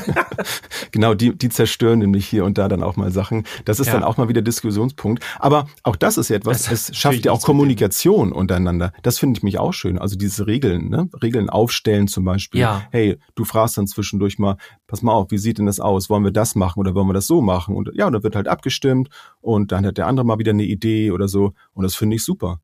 [0.92, 3.44] genau, die, die zerstören nämlich hier und da dann auch mal Sachen.
[3.64, 3.94] Das ist ja.
[3.94, 5.24] dann auch mal wieder Diskussionspunkt.
[5.38, 8.92] Aber auch das ist ja etwas, das es schafft ja auch Kommunikation untereinander.
[9.02, 9.98] Das finde ich mich auch schön.
[9.98, 11.09] Also diese Regeln, ne?
[11.20, 12.61] Regeln aufstellen zum Beispiel.
[12.61, 12.87] Ja.
[12.92, 16.09] Hey, du fragst dann zwischendurch mal, pass mal auf, wie sieht denn das aus?
[16.09, 17.74] Wollen wir das machen oder wollen wir das so machen?
[17.74, 19.09] Und ja, und dann wird halt abgestimmt
[19.40, 21.55] und dann hat der andere mal wieder eine Idee oder so.
[21.72, 22.61] Und das finde ich super.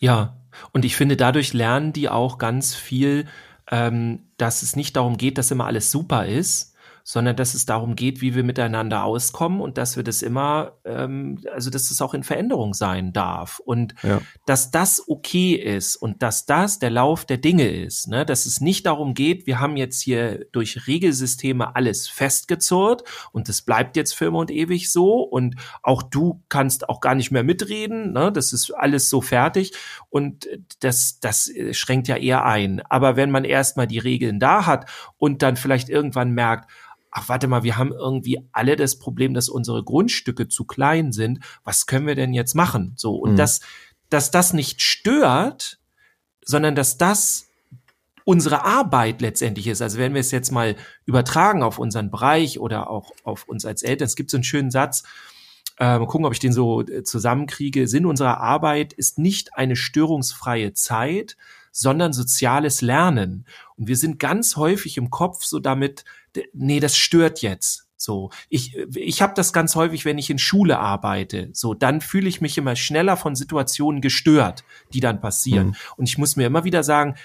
[0.00, 0.36] Ja,
[0.72, 3.26] und ich finde, dadurch lernen die auch ganz viel
[3.70, 6.69] ähm, dass es nicht darum geht, dass immer alles super ist,
[7.04, 11.38] sondern dass es darum geht, wie wir miteinander auskommen und dass wir das immer, ähm,
[11.52, 14.20] also dass es auch in Veränderung sein darf und ja.
[14.46, 18.24] dass das okay ist und dass das der Lauf der Dinge ist, ne?
[18.24, 23.62] dass es nicht darum geht, wir haben jetzt hier durch Regelsysteme alles festgezurrt und es
[23.62, 27.44] bleibt jetzt für immer und ewig so und auch du kannst auch gar nicht mehr
[27.44, 28.32] mitreden, ne?
[28.32, 29.72] das ist alles so fertig
[30.08, 30.48] und
[30.80, 32.82] das, das schränkt ja eher ein.
[32.88, 36.70] Aber wenn man erstmal die Regeln da hat und dann vielleicht irgendwann merkt,
[37.10, 41.40] ach warte mal, wir haben irgendwie alle das Problem, dass unsere Grundstücke zu klein sind.
[41.64, 42.92] Was können wir denn jetzt machen?
[42.96, 43.36] So und Mhm.
[43.36, 43.60] dass
[44.10, 45.78] dass das nicht stört,
[46.44, 47.46] sondern dass das
[48.24, 49.82] unsere Arbeit letztendlich ist.
[49.82, 53.82] Also wenn wir es jetzt mal übertragen auf unseren Bereich oder auch auf uns als
[53.82, 55.04] Eltern, es gibt so einen schönen Satz,
[55.78, 57.88] äh, mal gucken, ob ich den so äh, zusammenkriege.
[57.88, 61.36] Sinn unserer Arbeit ist nicht eine störungsfreie Zeit,
[61.72, 63.46] sondern soziales Lernen.
[63.76, 66.04] Und wir sind ganz häufig im Kopf so damit,
[66.52, 67.86] nee, das stört jetzt.
[67.96, 71.50] So, ich, ich habe das ganz häufig, wenn ich in Schule arbeite.
[71.52, 74.64] So, dann fühle ich mich immer schneller von Situationen gestört,
[74.94, 75.68] die dann passieren.
[75.68, 75.74] Mhm.
[75.96, 77.16] Und ich muss mir immer wieder sagen,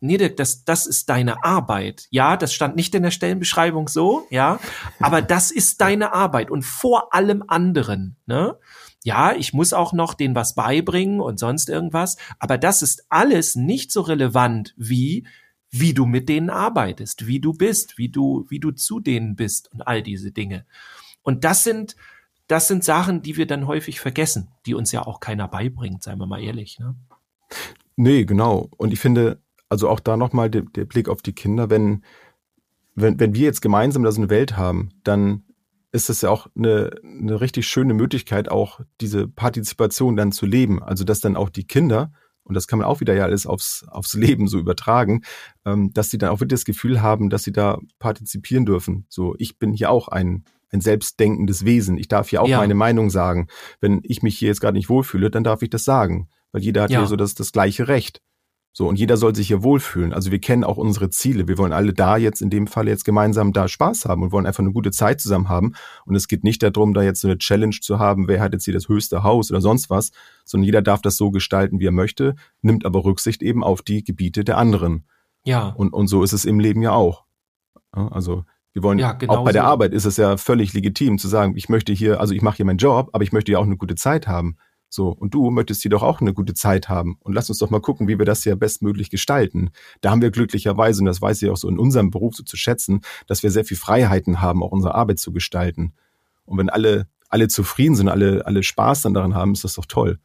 [0.00, 2.06] nee, Dirk, das, das ist deine Arbeit.
[2.10, 4.60] Ja, das stand nicht in der Stellenbeschreibung so, ja,
[5.00, 8.56] aber das ist deine Arbeit und vor allem anderen, ne?
[9.02, 13.56] Ja, ich muss auch noch denen was beibringen und sonst irgendwas, aber das ist alles
[13.56, 15.26] nicht so relevant wie
[15.70, 19.72] wie du mit denen arbeitest, wie du bist, wie du wie du zu denen bist
[19.72, 20.66] und all diese Dinge.
[21.22, 21.96] Und das sind
[22.48, 26.18] das sind Sachen, die wir dann häufig vergessen, die uns ja auch keiner beibringt, seien
[26.18, 26.96] wir mal ehrlich, ne?
[27.96, 28.70] Nee, genau.
[28.76, 32.02] Und ich finde, also auch da nochmal der, der Blick auf die Kinder, wenn,
[32.94, 35.44] wenn, wenn wir jetzt gemeinsam da so eine Welt haben, dann
[35.92, 40.82] ist es ja auch eine, eine richtig schöne Möglichkeit, auch diese Partizipation dann zu leben.
[40.82, 42.12] Also dass dann auch die Kinder,
[42.50, 45.22] und das kann man auch wieder ja alles aufs, aufs Leben so übertragen,
[45.64, 49.06] ähm, dass sie dann auch wirklich das Gefühl haben, dass sie da partizipieren dürfen.
[49.08, 51.96] So, ich bin hier auch ein, ein selbstdenkendes Wesen.
[51.96, 52.58] Ich darf hier auch Ja.
[52.58, 53.46] meine Meinung sagen.
[53.80, 56.28] Wenn ich mich hier jetzt gerade nicht wohlfühle, dann darf ich das sagen.
[56.52, 56.98] Weil jeder hat Ja.
[56.98, 58.20] hier so das, das gleiche Recht.
[58.72, 60.12] So, und jeder soll sich hier wohlfühlen.
[60.12, 61.48] Also wir kennen auch unsere Ziele.
[61.48, 64.46] Wir wollen alle da jetzt in dem Fall jetzt gemeinsam da Spaß haben und wollen
[64.46, 65.72] einfach eine gute Zeit zusammen haben.
[66.04, 68.64] Und es geht nicht darum, da jetzt so eine Challenge zu haben, wer hat jetzt
[68.64, 70.12] hier das höchste Haus oder sonst was,
[70.44, 74.04] sondern jeder darf das so gestalten, wie er möchte, nimmt aber Rücksicht eben auf die
[74.04, 75.04] Gebiete der anderen.
[75.44, 75.70] Ja.
[75.70, 77.24] Und, und so ist es im Leben ja auch.
[77.90, 79.68] Also wir wollen Ja, genau auch bei der so.
[79.68, 82.66] Arbeit ist es ja völlig legitim zu sagen, ich möchte hier, also ich mache hier
[82.66, 84.56] meinen Job, aber ich möchte ja auch eine gute Zeit haben.
[84.92, 87.16] So, und du möchtest hier doch auch eine gute Zeit haben.
[87.20, 89.70] Und lass uns doch mal gucken, wie wir das hier bestmöglich gestalten.
[90.00, 92.56] Da haben wir glücklicherweise, und das weiß ich auch so in unserem Beruf so zu
[92.56, 95.94] schätzen, dass wir sehr viel Freiheiten haben, auch unsere Arbeit zu gestalten.
[96.44, 99.86] Und wenn alle, alle zufrieden sind, alle, alle Spaß dann daran haben, ist das doch
[99.86, 100.18] toll.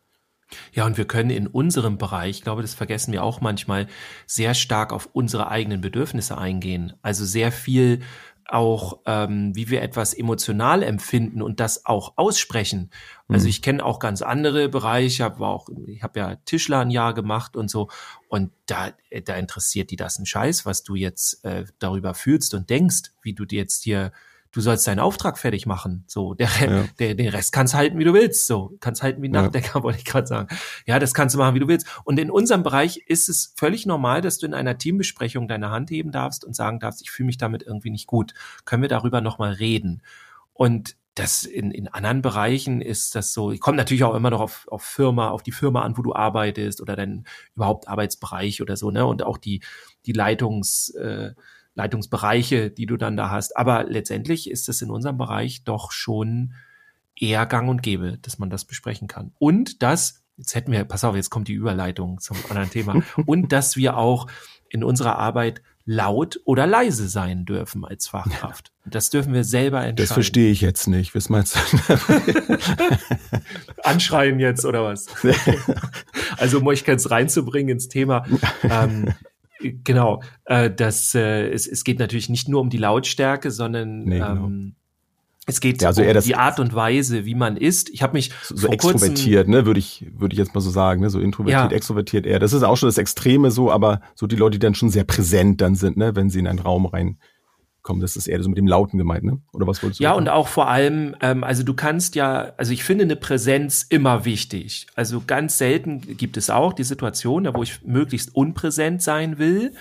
[0.74, 3.88] Ja, und wir können in unserem Bereich, ich glaube, das vergessen wir auch manchmal,
[4.26, 6.94] sehr stark auf unsere eigenen Bedürfnisse eingehen.
[7.02, 8.02] Also sehr viel
[8.48, 12.92] auch, ähm, wie wir etwas emotional empfinden und das auch aussprechen.
[13.28, 13.50] Also Mhm.
[13.50, 17.14] ich kenne auch ganz andere Bereiche, ich habe auch, ich habe ja Tischler ein Jahr
[17.14, 17.90] gemacht und so,
[18.30, 22.54] und da, äh, da interessiert die das ein Scheiß, was du jetzt äh, darüber fühlst
[22.54, 24.12] und denkst, wie du dir jetzt hier
[24.56, 26.06] du sollst deinen Auftrag fertig machen.
[26.08, 26.86] So, der, Ja.
[26.98, 28.48] der, den Rest kannst halten, wie du willst.
[28.48, 29.42] So, kannst halten wie ein Ja.
[29.44, 30.48] Nachtdecker, wollte ich gerade sagen.
[30.88, 31.86] Ja, das kannst du machen, wie du willst.
[32.06, 35.92] Und in unserem Bereich ist es völlig normal, dass du in einer Teambesprechung deine Hand
[35.92, 38.34] heben darfst und sagen darfst, ich fühle mich damit irgendwie nicht gut.
[38.64, 40.02] Können wir darüber nochmal reden?
[40.54, 44.68] Und das in, in anderen Bereichen ist das so, kommt natürlich auch immer noch auf,
[44.70, 48.92] auf Firma, auf die Firma an, wo du arbeitest oder dein überhaupt Arbeitsbereich oder so,
[48.92, 49.06] ne?
[49.06, 49.62] Und auch die,
[50.06, 51.32] die Leitungs, äh,
[51.76, 53.56] Leitungsbereiche, die du dann da hast.
[53.56, 56.54] Aber letztendlich ist es in unserem Bereich doch schon
[57.20, 59.32] eher gang und gäbe, dass man das besprechen kann.
[59.38, 63.52] Und dass, jetzt hätten wir, pass auf, jetzt kommt die Überleitung zum anderen Thema, und
[63.52, 64.28] dass wir auch
[64.70, 68.72] in unserer Arbeit laut oder leise sein dürfen als Fachkraft.
[68.86, 69.98] Das dürfen wir selber entscheiden.
[69.98, 71.14] Das verstehe ich jetzt nicht.
[71.14, 71.60] Was meinst du?
[73.84, 75.06] Anschreien jetzt oder was?
[76.38, 78.26] also um euch ganz reinzubringen ins Thema.
[78.64, 79.14] Ähm,
[79.60, 84.20] genau, äh, das, äh, es, es geht natürlich nicht nur um die Lautstärke, sondern Nee,
[84.20, 84.48] genau.
[84.48, 84.76] ähm,
[85.48, 87.90] es geht Ja, also um die Art und Weise, wie man ist.
[87.92, 91.02] Ich habe mich so, so extrovertiert, ne, würde ich, würde ich jetzt mal so sagen,
[91.02, 91.76] ne, so introvertiert, Ja.
[91.78, 92.40] extrovertiert eher.
[92.40, 95.04] Das ist auch schon das Extreme so, aber so die Leute, die dann schon sehr
[95.04, 96.88] präsent dann sind, ne, wenn sie in einen Raum
[97.86, 99.40] reinkommen, das ist eher so mit dem Lauten gemeint, ne?
[99.54, 100.04] Oder was wolltest du?
[100.04, 100.22] Ja, sagen?
[100.24, 104.26] und auch vor allem, ähm, also du kannst ja, also ich finde eine Präsenz immer
[104.26, 104.88] wichtig.
[104.96, 109.74] Also ganz selten gibt es auch die Situation, da wo ich möglichst unpräsent sein will.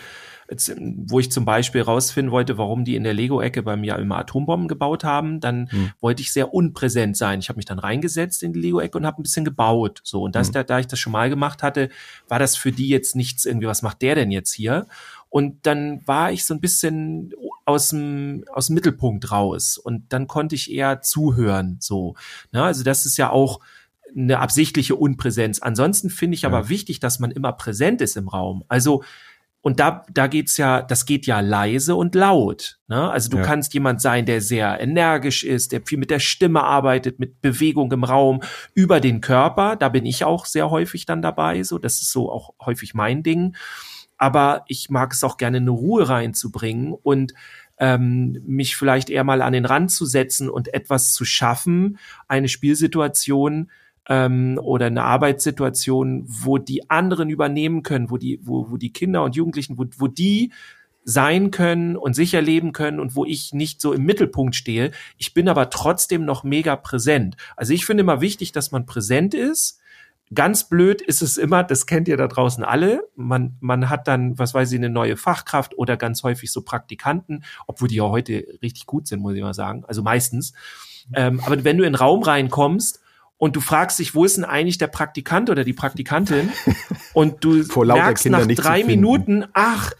[0.50, 3.96] Jetzt, ähm, wo ich zum Beispiel rausfinden wollte, warum die in der Lego-Ecke bei mir
[3.96, 5.90] immer Atombomben gebaut haben, dann Hm.
[6.00, 7.38] wollte ich sehr unpräsent sein.
[7.40, 10.00] Ich habe mich dann reingesetzt in die Lego-Ecke und habe ein bisschen gebaut.
[10.04, 10.52] So und das, Hm.
[10.54, 11.88] da, da ich das schon mal gemacht hatte,
[12.28, 13.66] war das für die jetzt nichts irgendwie.
[13.66, 14.86] Was macht der denn jetzt hier?
[15.30, 17.32] Und dann war ich so ein bisschen
[17.64, 19.78] aus dem, aus dem Mittelpunkt raus.
[19.78, 22.14] Und dann konnte ich eher zuhören, so.
[22.52, 23.60] Na, also das ist ja auch
[24.16, 25.60] eine absichtliche Unpräsenz.
[25.60, 26.68] Ansonsten finde ich aber Ja.
[26.68, 28.64] wichtig, dass man immer präsent ist im Raum.
[28.68, 29.02] Also,
[29.60, 32.78] und da, da geht's ja, das geht ja leise und laut.
[32.86, 33.10] Ne?
[33.10, 33.42] Also du Ja.
[33.44, 37.90] kannst jemand sein, der sehr energisch ist, der viel mit der Stimme arbeitet, mit Bewegung
[37.90, 38.42] im Raum,
[38.74, 39.74] über den Körper.
[39.76, 41.62] Da bin ich auch sehr häufig dann dabei.
[41.62, 43.56] So, das ist so auch häufig mein Ding
[44.18, 47.34] aber ich mag es auch gerne, eine Ruhe reinzubringen und
[47.78, 51.98] ähm, mich vielleicht eher mal an den Rand zu setzen und etwas zu schaffen,
[52.28, 53.70] eine Spielsituation
[54.08, 59.24] ähm, oder eine Arbeitssituation, wo die anderen übernehmen können, wo die, wo, wo die Kinder
[59.24, 60.52] und Jugendlichen, wo, wo die
[61.04, 64.90] sein können und sicher leben können und wo ich nicht so im Mittelpunkt stehe.
[65.18, 67.36] Ich bin aber trotzdem noch mega präsent.
[67.56, 69.80] Also ich finde immer wichtig, dass man präsent ist.
[70.32, 73.06] Ganz blöd ist es immer, das kennt ihr da draußen alle.
[73.14, 77.44] Man, man hat dann, was weiß ich, eine neue Fachkraft oder ganz häufig so Praktikanten,
[77.66, 79.84] obwohl die ja heute richtig gut sind, muss ich mal sagen.
[79.86, 80.54] Also meistens.
[81.12, 83.00] Ähm, aber wenn du in den Raum reinkommst
[83.36, 86.50] und du fragst dich, wo ist denn eigentlich der Praktikant oder die Praktikantin?
[87.12, 89.92] Und du merkst nach drei Minuten, ach,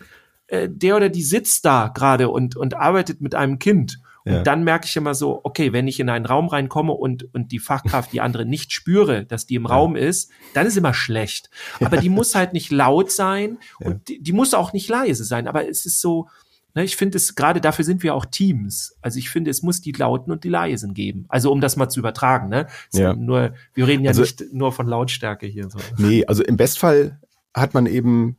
[0.48, 4.00] äh, der oder die sitzt da gerade und, und arbeitet mit einem Kind.
[4.24, 4.42] Und ja.
[4.42, 7.58] dann merke ich immer so, okay, wenn ich in einen Raum reinkomme und, und die
[7.58, 9.64] Fachkraft, die andere nicht spüre, dass die im.
[9.74, 11.50] Raum ist, dann ist immer schlecht.
[11.80, 15.48] Aber die muss halt nicht laut sein und die, die muss auch nicht leise sein.
[15.48, 16.28] Aber es ist so,
[16.74, 18.96] ne, ich finde es, gerade dafür sind wir auch Teams.
[19.00, 21.24] Also ich finde, es muss die Lauten und die Leisen geben.
[21.28, 22.66] Also um das mal zu übertragen, ne?
[22.92, 23.14] Ja.
[23.14, 25.68] Nur, wir reden ja also, nicht nur von Lautstärke hier.
[25.70, 25.78] So.
[25.98, 27.20] Nee, also im Bestfall
[27.54, 28.36] hat man eben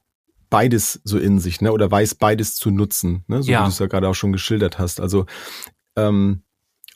[0.50, 1.72] beides so in sich, ne?
[1.72, 3.42] Oder weiß beides zu nutzen, ne?
[3.42, 3.62] So ja.
[3.62, 5.00] wie du es ja gerade auch schon geschildert hast.
[5.02, 5.26] Also
[5.96, 6.42] ähm,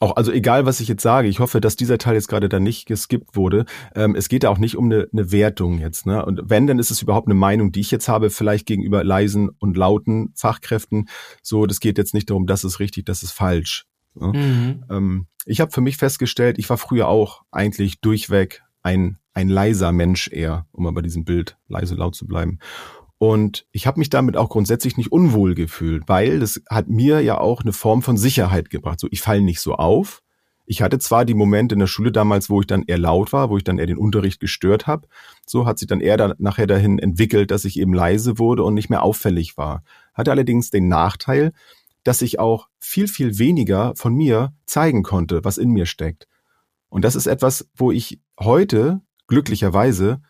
[0.02, 2.60] auch, also egal, was ich jetzt sage, ich hoffe, dass dieser Teil jetzt gerade da
[2.60, 3.66] nicht geskippt wurde.
[3.96, 6.06] Ähm, es geht ja auch nicht um eine, eine Wertung jetzt.
[6.06, 6.26] Ne?
[6.26, 9.50] Und wenn, dann ist es überhaupt eine Meinung, die ich jetzt habe, vielleicht gegenüber leisen
[9.60, 11.10] und lauten Fachkräften.
[11.42, 13.88] So, das geht jetzt nicht darum, das ist richtig, das ist falsch.
[14.16, 14.28] Ne?
[14.28, 14.86] Mhm.
[14.90, 19.92] Ähm, ich habe für mich festgestellt, ich war früher auch eigentlich durchweg ein, ein leiser
[19.92, 22.60] Mensch eher, um mal bei diesem Bild leise laut zu bleiben.
[23.20, 27.38] Und ich habe mich damit auch grundsätzlich nicht unwohl gefühlt, weil das hat mir ja
[27.38, 29.02] auch eine Form von Sicherheit gebracht.
[29.02, 30.24] So, ich falle nicht so auf.
[30.66, 33.50] Ich hatte zwar die Momente in der Schule damals, wo ich dann eher laut war,
[33.50, 35.08] wo ich dann eher den Unterricht gestört habe.
[35.46, 38.74] So hat sich dann eher da, nachher dahin entwickelt, dass ich eben leise wurde und
[38.74, 39.84] nicht mehr auffällig war.
[40.14, 41.52] Hatte allerdings den Nachteil,
[42.04, 46.28] dass ich auch viel, viel weniger von mir zeigen konnte, was in mir steckt.
[46.88, 50.22] Und das ist etwas, wo ich heute glücklicherweise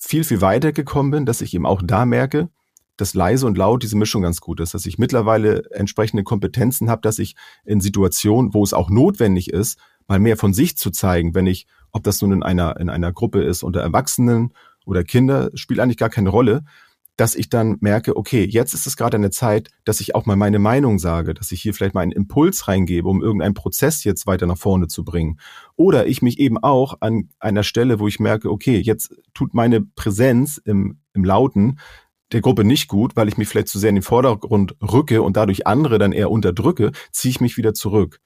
[0.00, 2.48] viel, viel weiter gekommen bin, dass ich eben auch da merke,
[2.96, 7.02] dass leise und laut diese Mischung ganz gut ist, dass ich mittlerweile entsprechende Kompetenzen habe,
[7.02, 11.34] dass ich in Situationen, wo es auch notwendig ist, mal mehr von sich zu zeigen,
[11.34, 14.52] wenn ich, ob das nun in einer, in einer Gruppe ist unter Erwachsenen
[14.84, 16.64] oder Kinder, spielt eigentlich gar keine Rolle,
[17.20, 20.36] dass ich dann merke, okay, jetzt ist es gerade eine Zeit, dass ich auch mal
[20.36, 24.26] meine Meinung sage, dass ich hier vielleicht mal einen Impuls reingebe, um irgendeinen Prozess jetzt
[24.26, 25.38] weiter nach vorne zu bringen.
[25.76, 29.82] Oder ich mich eben auch an einer Stelle, wo ich merke, okay, jetzt tut meine
[29.82, 31.78] Präsenz im, im Lauten
[32.32, 35.36] der Gruppe nicht gut, weil ich mich vielleicht zu sehr in den Vordergrund rücke und
[35.36, 38.20] dadurch andere dann eher unterdrücke, ziehe ich mich wieder zurück.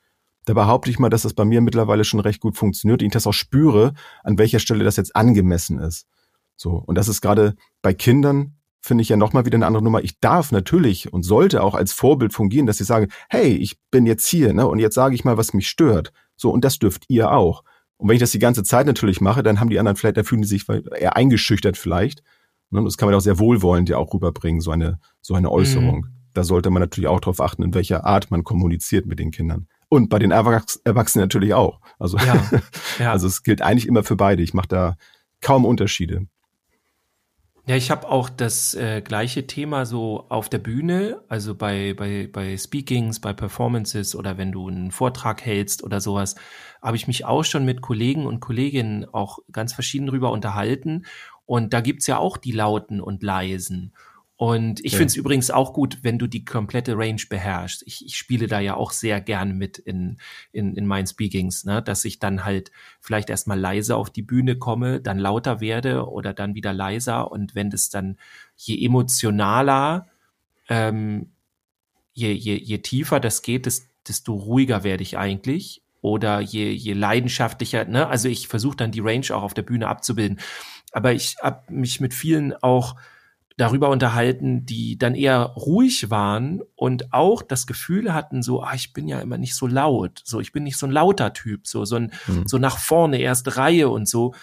[0.45, 3.13] Da behaupte ich mal, dass das bei mir mittlerweile schon recht gut funktioniert und ich
[3.13, 6.07] das auch spüre, an welcher Stelle das jetzt angemessen ist.
[6.55, 6.71] So.
[6.87, 8.55] Und das ist gerade bei Kindern
[8.85, 10.05] finde ich ja nochmal wieder eine andere Nummer.
[10.05, 14.05] Ich darf natürlich und sollte auch als Vorbild fungieren, dass ich sage, hey, ich bin
[14.05, 16.13] jetzt hier, ne, und jetzt sage ich mal, was mich stört.
[16.37, 17.65] So, und das dürft ihr auch.
[17.97, 20.23] Und wenn ich das die ganze Zeit natürlich mache, dann haben die anderen vielleicht, da
[20.23, 22.23] fühlen die sich eher eingeschüchtert vielleicht.
[22.71, 26.01] Ne, das kann man auch sehr wohlwollend ja auch rüberbringen, so eine, so eine Äußerung.
[26.01, 26.09] Mhm.
[26.35, 29.67] Da sollte man natürlich auch darauf achten, in welcher Art man kommuniziert mit den Kindern.
[29.89, 31.81] Und bei den Erwachs Erwachsenen natürlich auch.
[31.99, 32.51] Also, ja,
[32.99, 33.13] ja.
[33.13, 34.43] also es gilt eigentlich immer für beide.
[34.43, 34.97] Ich mache da
[35.41, 36.27] kaum Unterschiede.
[37.67, 42.29] Ja, ich habe auch das äh, gleiche Thema so auf der Bühne, also bei, bei,
[42.31, 46.35] bei Speakings, bei Performances oder wenn du einen Vortrag hältst oder sowas,
[46.83, 51.07] habe ich mich auch schon mit Kollegen und Kolleginnen auch ganz verschieden drüber unterhalten.
[51.47, 53.95] Und da gibt's ja auch die Lauten und Leisen.
[54.37, 54.99] Und ich ja.
[54.99, 57.85] finde es übrigens auch gut, wenn du die komplette Range beherrschst.
[57.87, 60.19] Ich, ich spiele da ja auch sehr gern mit in,
[60.51, 61.81] in, in meinen Speakings, ne?
[61.83, 66.35] dass ich dann halt vielleicht erstmal leise auf die Bühne komme, dann lauter werde oder
[66.35, 67.31] dann wieder leiser.
[67.31, 68.17] Und wenn das dann
[68.57, 70.09] je emotionaler,
[70.69, 71.31] ähm,
[72.13, 73.67] je, je, je tiefer das geht,
[74.09, 75.83] desto ruhiger werde ich eigentlich.
[76.01, 78.09] Oder je, je leidenschaftlicher, ne?
[78.09, 80.39] Also ich versuche dann die Range auch auf der Bühne abzubilden.
[80.93, 82.97] Aber ich habe mich mit vielen auch
[83.57, 88.93] darüber unterhalten, die dann eher ruhig waren und auch das Gefühl hatten, so, ah, ich
[88.93, 91.85] bin ja immer nicht so laut, so, ich bin nicht so ein lauter Typ, so,
[91.85, 92.49] so, ein, mhm.
[92.49, 94.35] so nach vorne, erste Reihe und so.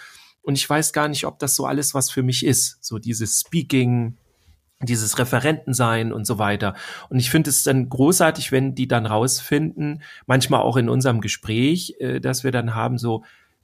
[0.42, 3.42] Und ich weiß gar nicht, ob das so alles was für mich ist, so dieses
[3.42, 4.18] Speaking,
[4.82, 6.74] dieses Referentensein und so weiter.
[7.10, 11.96] Und ich finde es dann großartig, wenn die dann rausfinden, manchmal auch in unserem Gespräch,
[12.00, 13.24] äh, dass wir dann haben, so,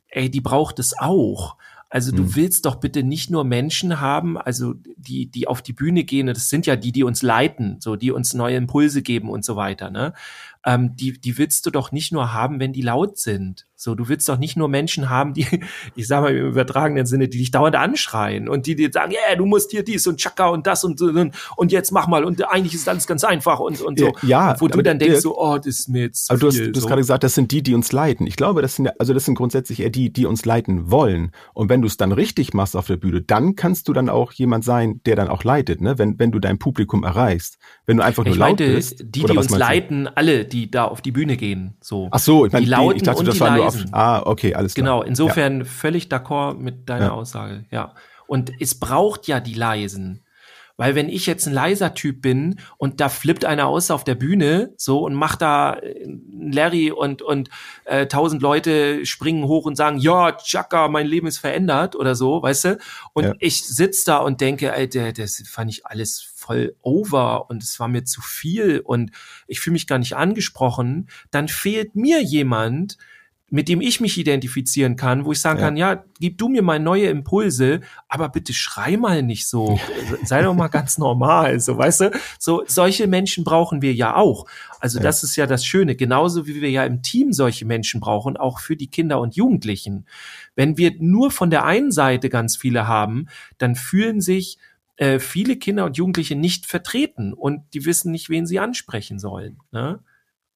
[0.09, 1.55] ey, die braucht es auch.
[1.89, 2.35] Also du hm.
[2.35, 6.49] willst doch bitte nicht nur Menschen haben, also die, die auf die Bühne gehen, das
[6.49, 9.89] sind ja die, die uns leiten, so die uns neue Impulse geben und so weiter.
[9.89, 10.13] Ne?
[10.65, 13.67] Ähm, die, die willst du doch nicht nur haben, wenn die laut sind.
[13.79, 15.45] So, du willst doch nicht nur Menschen haben, die,
[15.95, 19.19] ich sag mal im übertragenen Sinne, die dich dauernd anschreien und die dir sagen, ja,
[19.27, 22.25] yeah, du musst hier dies und Chaka und das und, und, und jetzt mach mal
[22.25, 24.13] und eigentlich ist alles ganz einfach und, und so.
[24.23, 26.71] Ja, wo du dann denkst, so, oh, das ist mir jetzt aber du hast, viel,
[26.71, 26.87] du hast so.
[26.87, 28.25] gerade gesagt, das sind die, die uns leiten.
[28.25, 31.31] Ich glaube, das sind also das sind grundsätzlich eher die, die uns leiten wollen.
[31.53, 34.31] Und wenn du es dann richtig machst auf der Bühne, dann kannst du dann auch
[34.31, 35.99] jemand sein, der dann auch leitet, ne?
[35.99, 37.59] Wenn, wenn du dein Publikum erreichst.
[37.85, 39.03] Wenn du einfach nur ich laut meinte, bist.
[39.03, 42.07] die, die uns leiten, alle, die da auf die Bühne gehen, so.
[42.11, 43.85] Ach so, ich meine, Die die Lauten ich dachte, und das die war nur auf,
[43.91, 44.83] ah, okay, alles klar.
[44.83, 47.11] Genau, insofern völlig d'accord mit deiner Ja.
[47.11, 47.93] Aussage, ja.
[48.27, 50.23] Und es braucht ja die Leisen.
[50.79, 54.13] Weil wenn ich jetzt ein leiser Typ bin und da flippt einer aus auf der
[54.13, 56.05] Bühne so und macht da äh,
[56.39, 57.49] Larry und und
[57.85, 62.43] äh, tausend Leute springen hoch und sagen, ja, Chaka, mein Leben ist verändert oder so,
[62.43, 62.77] weißt du?
[63.13, 63.33] Und Ja.
[63.39, 67.87] ich sitz da und denke, Alter, das fand ich alles voll over und es war
[67.87, 69.09] mir zu viel und
[69.47, 72.97] ich fühle mich gar nicht angesprochen, dann fehlt mir jemand,
[73.49, 75.65] mit dem ich mich identifizieren kann, wo ich sagen Ja.
[75.65, 77.79] kann, ja, gib du mir mal neue Impulse,
[78.09, 79.79] aber bitte schrei mal nicht so.
[80.25, 82.11] Sei doch mal ganz normal, so, weißt du?
[82.39, 84.47] So, solche Menschen brauchen wir ja auch.
[84.81, 85.03] Also Ja.
[85.03, 85.95] das ist ja das Schöne.
[85.95, 90.05] Genauso wie wir ja im Team solche Menschen brauchen, auch für die Kinder und Jugendlichen.
[90.55, 93.27] Wenn wir nur von der einen Seite ganz viele haben,
[93.59, 94.57] dann fühlen sich
[94.97, 99.59] äh, viele Kinder und Jugendliche nicht vertreten und die wissen nicht, wen sie ansprechen sollen.
[99.71, 99.99] Ne?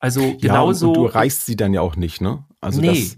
[0.02, 0.88] Also ja, und, genauso.
[0.90, 2.44] und du reichst sie dann ja auch nicht, ne?
[2.60, 2.88] Also Nee.
[2.88, 3.18] das,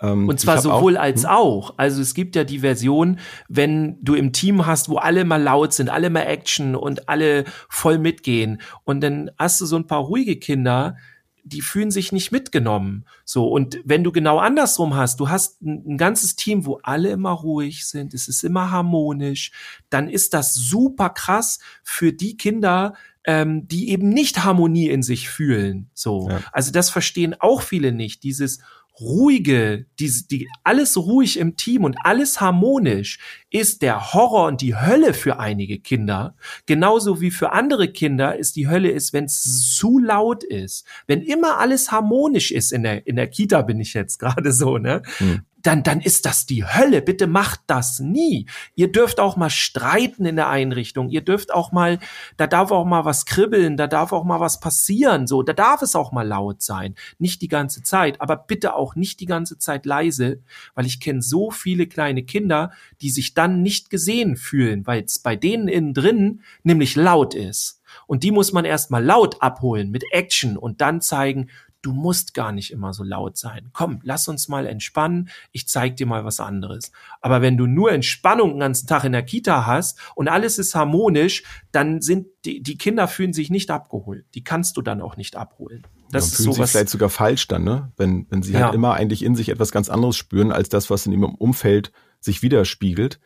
[0.00, 1.30] ähm, Und zwar sowohl auch, als hm?
[1.30, 1.74] auch.
[1.76, 3.18] Also es gibt ja die Version,
[3.48, 7.44] wenn du im Team hast, wo alle mal laut sind, alle mal Action und alle
[7.68, 8.60] voll mitgehen.
[8.84, 10.96] Und dann hast du so ein paar ruhige Kinder,
[11.44, 13.04] die fühlen sich nicht mitgenommen.
[13.26, 13.46] So.
[13.48, 17.32] Und wenn du genau andersrum hast, du hast ein, ein ganzes Team, wo alle immer
[17.32, 19.52] ruhig sind, es ist immer harmonisch,
[19.90, 22.94] dann ist das super krass für die Kinder,
[23.24, 25.90] ähm, die eben nicht Harmonie in sich fühlen.
[25.94, 26.28] So.
[26.30, 26.40] Ja.
[26.52, 28.22] Also das verstehen auch viele nicht.
[28.22, 28.60] Dieses
[29.00, 33.18] ruhige, diese, die, alles ruhig im Team und alles harmonisch
[33.50, 36.36] ist der Horror und die Hölle für einige Kinder.
[36.66, 40.86] Genauso wie für andere Kinder ist die Hölle ist, wenn es zu laut ist.
[41.06, 44.78] Wenn immer alles harmonisch ist in der, in der Kita bin ich jetzt gerade so,
[44.78, 45.02] ne?
[45.18, 45.42] Hm.
[45.64, 47.02] Dann, dann ist das die Hölle.
[47.02, 48.46] Bitte macht das nie.
[48.76, 51.08] Ihr dürft auch mal streiten in der Einrichtung.
[51.08, 51.98] Ihr dürft auch mal,
[52.36, 55.42] da darf auch mal was kribbeln, da darf auch mal was passieren, so.
[55.42, 56.94] Da darf es auch mal laut sein.
[57.18, 60.42] Nicht die ganze Zeit, aber bitte auch nicht die ganze Zeit leise,
[60.74, 65.18] weil ich kenne so viele kleine Kinder, die sich dann nicht gesehen fühlen, weil es
[65.18, 67.80] bei denen innen drin nämlich laut ist.
[68.06, 71.48] Und die muss man erst mal laut abholen mit Action und dann zeigen,
[71.84, 73.68] du musst gar nicht immer so laut sein.
[73.72, 75.28] Komm, lass uns mal entspannen.
[75.52, 76.92] Ich zeig dir mal was anderes.
[77.20, 80.74] Aber wenn du nur Entspannung den ganzen Tag in der Kita hast und alles ist
[80.74, 84.24] harmonisch, dann sind die, die Kinder fühlen sich nicht abgeholt.
[84.34, 85.82] Die kannst du dann auch nicht abholen.
[86.10, 86.70] Das ja, ist fühlen sich sowas.
[86.72, 87.92] vielleicht sogar falsch dann, ne?
[87.96, 88.66] Wenn, wenn sie Ja.
[88.66, 91.92] halt immer eigentlich in sich etwas ganz anderes spüren, als das, was in ihrem Umfeld
[92.20, 93.20] sich widerspiegelt.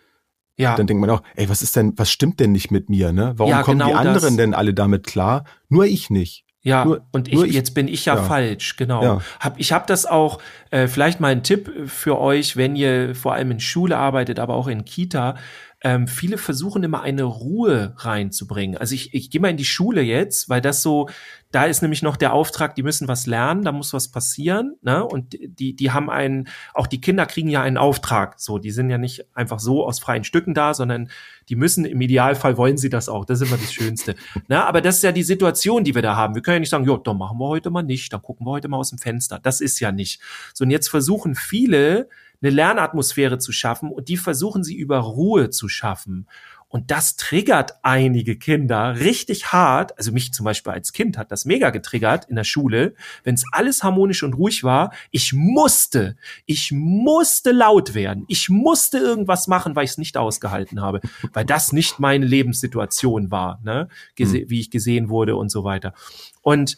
[0.57, 3.13] Ja, Dann denkt man auch, ey, was ist denn, was stimmt denn nicht mit mir,
[3.13, 3.35] ne?
[3.37, 4.37] Warum Ja, kommen die genau anderen das.
[4.37, 5.45] denn alle damit klar?
[5.69, 6.45] Nur ich nicht.
[6.69, 8.23] Ja, Nur- und ich, nur ich- jetzt bin ich ja, ja.
[8.23, 9.03] falsch, genau.
[9.03, 9.21] Ja.
[9.41, 10.39] Hab, ich habe das auch,
[10.71, 14.55] äh, vielleicht mal ein Tipp für euch, wenn ihr vor allem in Schule arbeitet, aber
[14.55, 15.37] auch in Kita.
[15.81, 18.76] Ähm, viele versuchen immer eine Ruhe reinzubringen.
[18.76, 21.09] Also ich, ich gehe mal in die Schule jetzt, weil das so,
[21.53, 25.05] da ist nämlich noch der Auftrag, die müssen was lernen, da muss was passieren, ne?
[25.05, 28.41] Und die, die haben einen, auch die Kinder kriegen ja einen Auftrag.
[28.41, 31.11] So, die sind ja nicht einfach so aus freien Stücken da, sondern
[31.49, 33.24] die müssen, im Idealfall wollen sie das auch.
[33.24, 34.16] Das ist immer das Schönste.
[34.49, 36.35] Na, aber das ist ja die Situation, die wir da haben.
[36.35, 38.51] Wir können ja nicht sagen, jo, dann machen wir heute mal nicht, dann gucken wir
[38.51, 39.39] heute mal aus dem Fenster.
[39.39, 40.20] Das ist ja nicht.
[40.55, 42.09] So, und jetzt versuchen viele,
[42.41, 46.26] eine Lernatmosphäre zu schaffen und die versuchen sie über Ruhe zu schaffen.
[46.70, 49.97] Und das triggert einige Kinder richtig hart.
[49.97, 53.45] Also mich zum Beispiel als Kind hat das mega getriggert in der Schule, wenn es
[53.53, 54.93] alles harmonisch und ruhig war.
[55.11, 58.24] Ich musste, ich musste laut werden.
[58.28, 61.01] Ich musste irgendwas machen, weil ich es nicht ausgehalten habe,
[61.32, 63.89] weil das nicht meine Lebenssituation war, ne?
[64.14, 65.95] Gese wie ich gesehen wurde und so weiter.
[66.43, 66.76] Und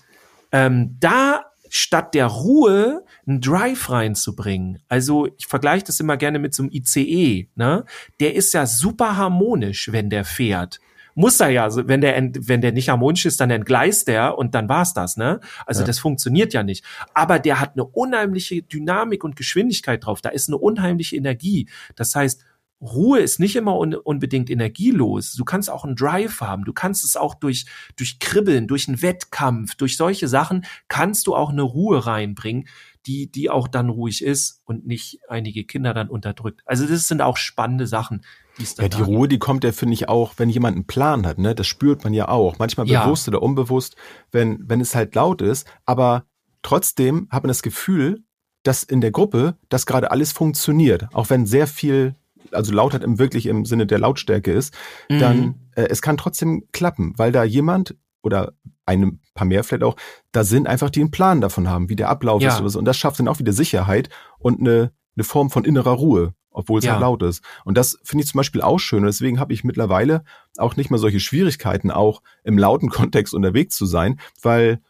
[0.53, 4.79] ähm, da statt der Ruhe einen Drive reinzubringen.
[4.89, 7.49] Also ich vergleiche das immer gerne mit so einem ICE.
[7.55, 7.85] Ne?
[8.21, 10.81] Der ist ja super harmonisch, wenn der fährt.
[11.15, 14.55] Muss er ja, also wenn der wenn der nicht harmonisch ist, dann entgleist der und
[14.55, 15.41] dann war's das, ne?
[15.67, 15.87] Also Ja.
[15.87, 16.85] das funktioniert ja nicht.
[17.15, 20.21] Aber der hat eine unheimliche Dynamik und Geschwindigkeit drauf.
[20.21, 21.69] Da ist eine unheimliche Energie.
[21.97, 22.45] Das heißt,
[22.81, 25.35] Ruhe ist nicht immer un unbedingt energielos.
[25.35, 26.65] Du kannst auch einen Drive haben.
[26.65, 27.67] Du kannst es auch durch,
[27.97, 32.69] durch Kribbeln, durch einen Wettkampf, durch solche Sachen kannst du auch eine Ruhe reinbringen,
[33.07, 36.63] die, die auch dann ruhig ist und nicht einige Kinder dann unterdrückt.
[36.65, 38.25] Also das sind auch spannende Sachen,
[38.59, 39.03] die es da Ja, die.
[39.03, 41.55] Ruhe, die kommt ja, finde ich, auch, wenn jemand einen Plan hat, ne?
[41.55, 42.59] Das spürt man ja auch.
[42.59, 43.05] Manchmal Ja.
[43.05, 43.97] bewusst oder unbewusst,
[44.33, 46.25] wenn, wenn es halt laut ist, aber
[46.63, 48.23] trotzdem hat man das Gefühl,
[48.63, 52.15] dass in der Gruppe das gerade alles funktioniert, auch wenn sehr viel
[52.53, 54.75] also Lautheit im wirklich im Sinne der Lautstärke ist,
[55.09, 55.19] Mhm.
[55.19, 58.53] dann äh, es kann trotzdem klappen, weil da jemand oder
[58.87, 59.97] ein paar mehr vielleicht auch
[60.33, 62.49] da sind einfach, die einen Plan davon haben, wie der Ablauf Ja.
[62.55, 62.79] ist oder so.
[62.79, 66.81] Und das schafft dann auch wieder Sicherheit und eine, eine Form von innerer Ruhe, obwohl
[66.81, 66.93] es Ja.
[66.93, 67.43] halt laut ist.
[67.65, 69.01] Und das finde ich zum Beispiel auch schön.
[69.01, 70.25] Und deswegen habe ich mittlerweile
[70.59, 74.81] auch nicht mehr solche Schwierigkeiten, auch im lauten Kontext unterwegs zu sein, weil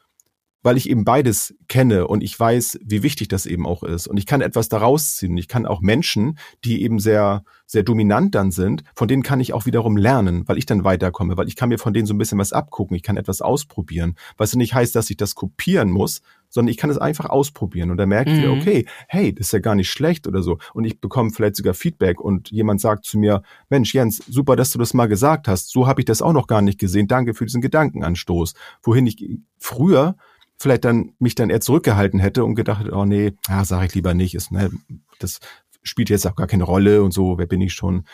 [0.62, 4.06] weil ich eben beides kenne und ich weiß, wie wichtig das eben auch ist.
[4.08, 5.36] Und ich kann etwas daraus ziehen.
[5.36, 9.52] Ich kann auch Menschen, die eben sehr, sehr dominant dann sind, von denen kann ich
[9.52, 12.18] auch wiederum lernen, weil ich dann weiterkomme, weil ich kann mir von denen so ein
[12.18, 12.96] bisschen was abgucken.
[12.96, 14.16] Ich kann etwas ausprobieren.
[14.36, 17.90] Was nicht heißt, dass ich das kopieren muss, sondern ich kann es einfach ausprobieren.
[17.90, 18.60] Und da merke ich Mhm.
[18.60, 20.58] okay, hey, das ist ja gar nicht schlecht oder so.
[20.74, 24.70] Und ich bekomme vielleicht sogar Feedback und jemand sagt zu mir, Mensch, Jens, super, dass
[24.70, 25.70] du das mal gesagt hast.
[25.70, 27.06] So habe ich das auch noch gar nicht gesehen.
[27.06, 28.54] Danke für diesen Gedankenanstoß.
[28.82, 29.24] Wohin ich
[29.58, 30.16] früher
[30.60, 33.94] vielleicht dann mich dann eher zurückgehalten hätte und gedacht, hätte, oh nee, ah, sage ich
[33.94, 34.70] lieber nicht, ist, ne,
[35.18, 35.40] das
[35.82, 38.04] spielt jetzt auch gar keine Rolle und so, wer bin ich schon?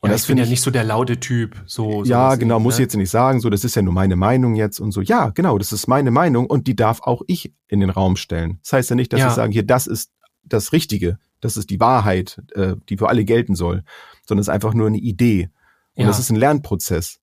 [0.00, 1.62] Und ja, das ich bin ja ich, nicht so der laute Typ.
[1.64, 2.82] So, ja, genau, nicht, muss ne?
[2.82, 5.00] ich jetzt nicht sagen, so, das ist ja nur meine Meinung jetzt und so.
[5.00, 8.58] Ja, genau, das ist meine Meinung und die darf auch ich in den Raum stellen.
[8.62, 9.28] Das heißt ja nicht, dass Ja.
[9.28, 10.12] ich sage, hier, das ist
[10.44, 13.84] das Richtige, das ist die Wahrheit, äh, die für alle gelten soll,
[14.26, 15.48] sondern es ist einfach nur eine Idee.
[15.94, 16.08] Und Ja.
[16.08, 17.20] das ist ein Lernprozess.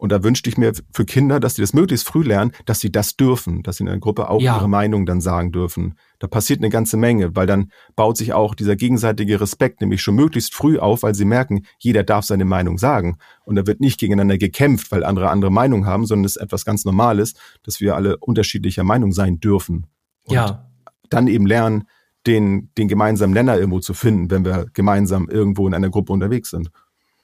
[0.00, 2.90] Und da wünschte ich mir für Kinder, dass sie das möglichst früh lernen, dass sie
[2.92, 4.56] das dürfen, dass sie in einer Gruppe auch Ja.
[4.56, 5.94] ihre Meinung dann sagen dürfen.
[6.20, 10.14] Da passiert eine ganze Menge, weil dann baut sich auch dieser gegenseitige Respekt nämlich schon
[10.14, 13.18] möglichst früh auf, weil sie merken, jeder darf seine Meinung sagen.
[13.44, 16.64] Und da wird nicht gegeneinander gekämpft, weil andere andere Meinung haben, sondern es ist etwas
[16.64, 17.34] ganz Normales,
[17.64, 19.86] dass wir alle unterschiedlicher Meinung sein dürfen.
[20.26, 20.70] Und Ja,
[21.10, 21.88] dann eben lernen,
[22.26, 26.50] den, den gemeinsamen Nenner irgendwo zu finden, wenn wir gemeinsam irgendwo in einer Gruppe unterwegs
[26.50, 26.70] sind.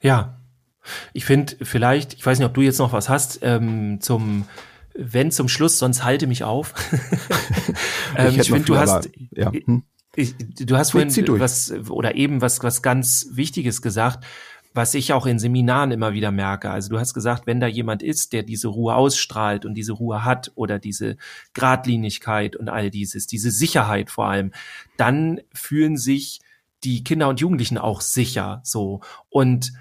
[0.01, 0.41] ja.
[1.13, 4.45] Ich finde vielleicht, ich weiß nicht, ob du jetzt noch was hast, ähm, zum,
[4.93, 6.73] wenn zum Schluss, sonst halte mich auf.
[8.17, 9.51] ähm, ich noch finde, du hast, ja.
[9.51, 9.83] Hm?
[10.17, 14.25] Ich, du hast vorhin was oder eben was was ganz Wichtiges gesagt,
[14.75, 16.69] was ich auch in Seminaren immer wieder merke.
[16.69, 20.25] Also du hast gesagt, wenn da jemand ist, der diese Ruhe ausstrahlt und diese Ruhe
[20.25, 21.15] hat oder diese
[21.53, 24.51] Gradlinigkeit und all dieses, diese Sicherheit vor allem,
[24.97, 26.41] dann fühlen sich
[26.83, 29.71] die Kinder und Jugendlichen auch sicher so und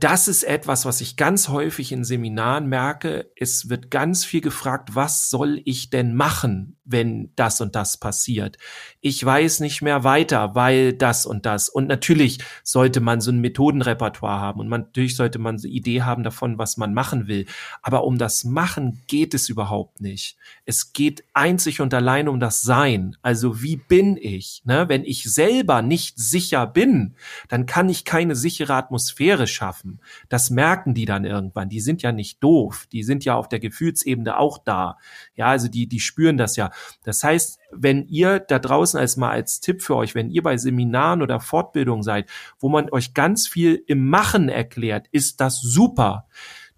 [0.00, 3.30] das ist etwas, was ich ganz häufig in Seminaren merke.
[3.36, 8.58] Es wird ganz viel gefragt, was soll ich denn machen, wenn das und das passiert?
[9.00, 11.68] Ich weiß nicht mehr weiter, weil das und das.
[11.68, 15.76] Und natürlich sollte man so ein Methodenrepertoire haben und man, natürlich sollte man so eine
[15.76, 17.46] Idee haben davon, was man machen will.
[17.80, 20.36] Aber um das Machen geht es überhaupt nicht.
[20.64, 23.16] Es geht einzig und allein um das Sein.
[23.22, 24.62] Also wie bin ich?
[24.64, 24.88] Ne?
[24.88, 27.14] Wenn ich selber nicht sicher bin,
[27.46, 29.59] dann kann ich keine sichere Atmosphäre schaffen.
[30.28, 31.68] Das merken die dann irgendwann.
[31.68, 32.86] Die sind ja nicht doof.
[32.92, 34.98] Die sind ja auf der Gefühlsebene auch da.
[35.34, 36.70] Ja, also die, die spüren das ja.
[37.04, 40.56] Das heißt, wenn ihr da draußen als mal als Tipp für euch, wenn ihr bei
[40.56, 46.26] Seminaren oder Fortbildungen seid, wo man euch ganz viel im Machen erklärt, ist das super.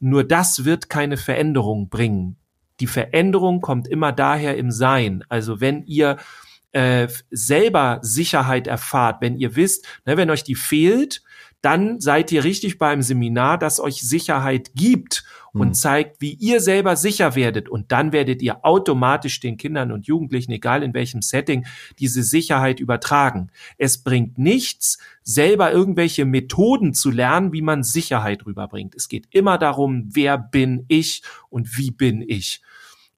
[0.01, 2.37] Nur das wird keine Veränderung bringen.
[2.81, 5.25] Die Veränderung kommt immer daher im Sein.
[5.29, 6.17] Also wenn ihr
[6.73, 11.23] äh, selber Sicherheit erfahrt, wenn ihr wisst, ne, wenn euch die fehlt,
[11.63, 15.75] dann seid ihr richtig beim Seminar, das euch Sicherheit gibt und Hm.
[15.75, 17.69] zeigt, wie ihr selber sicher werdet.
[17.69, 21.67] Und dann werdet ihr automatisch den Kindern und Jugendlichen, egal in welchem Setting,
[21.99, 23.51] diese Sicherheit übertragen.
[23.79, 28.95] Es bringt nichts, selber irgendwelche Methoden zu lernen, wie man Sicherheit rüberbringt.
[28.95, 32.63] Es geht immer darum, wer bin ich und wie bin ich.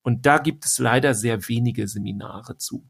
[0.03, 2.85] Und da gibt es leider sehr wenige Seminare zu.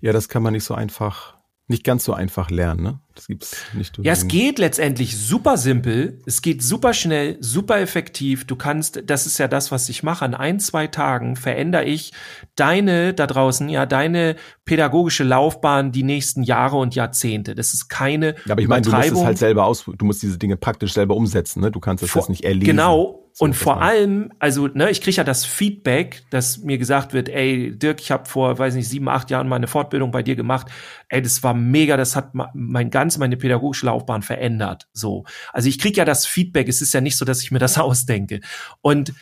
[0.00, 1.36] Ja, das kann man nicht so einfach,
[1.72, 3.00] nicht ganz so einfach lernen, ne?
[3.14, 3.98] Das gibt's nicht.
[3.98, 6.20] Ja, es geht letztendlich super simpel.
[6.24, 8.46] Es geht super schnell, super effektiv.
[8.46, 10.24] Du kannst, das ist ja das, was ich mache.
[10.24, 12.12] An ein, zwei Tagen verändere ich
[12.56, 17.54] deine da draußen, ja, deine pädagogische Laufbahn die nächsten Jahre und Jahrzehnte.
[17.54, 20.22] Das ist keine Ja, aber ich meine, du musst es halt selber aus, du musst
[20.22, 21.70] diese Dinge praktisch selber umsetzen, ne?
[21.70, 22.66] Du kannst das jetzt nicht erlesen.
[22.66, 23.21] Genau.
[23.32, 27.28] So, und vor allem, also ne, ich kriege ja das Feedback, dass mir gesagt wird,
[27.28, 30.66] ey, Dirk, ich habe vor, weiß nicht, sieben, acht Jahren meine Fortbildung bei dir gemacht.
[31.08, 34.88] Ey, das war mega, das hat mein ganz meine pädagogische Laufbahn verändert.
[34.92, 36.68] So, also ich kriege ja das Feedback.
[36.68, 38.40] Es ist ja nicht so, dass ich mir das ausdenke.
[38.80, 39.14] Und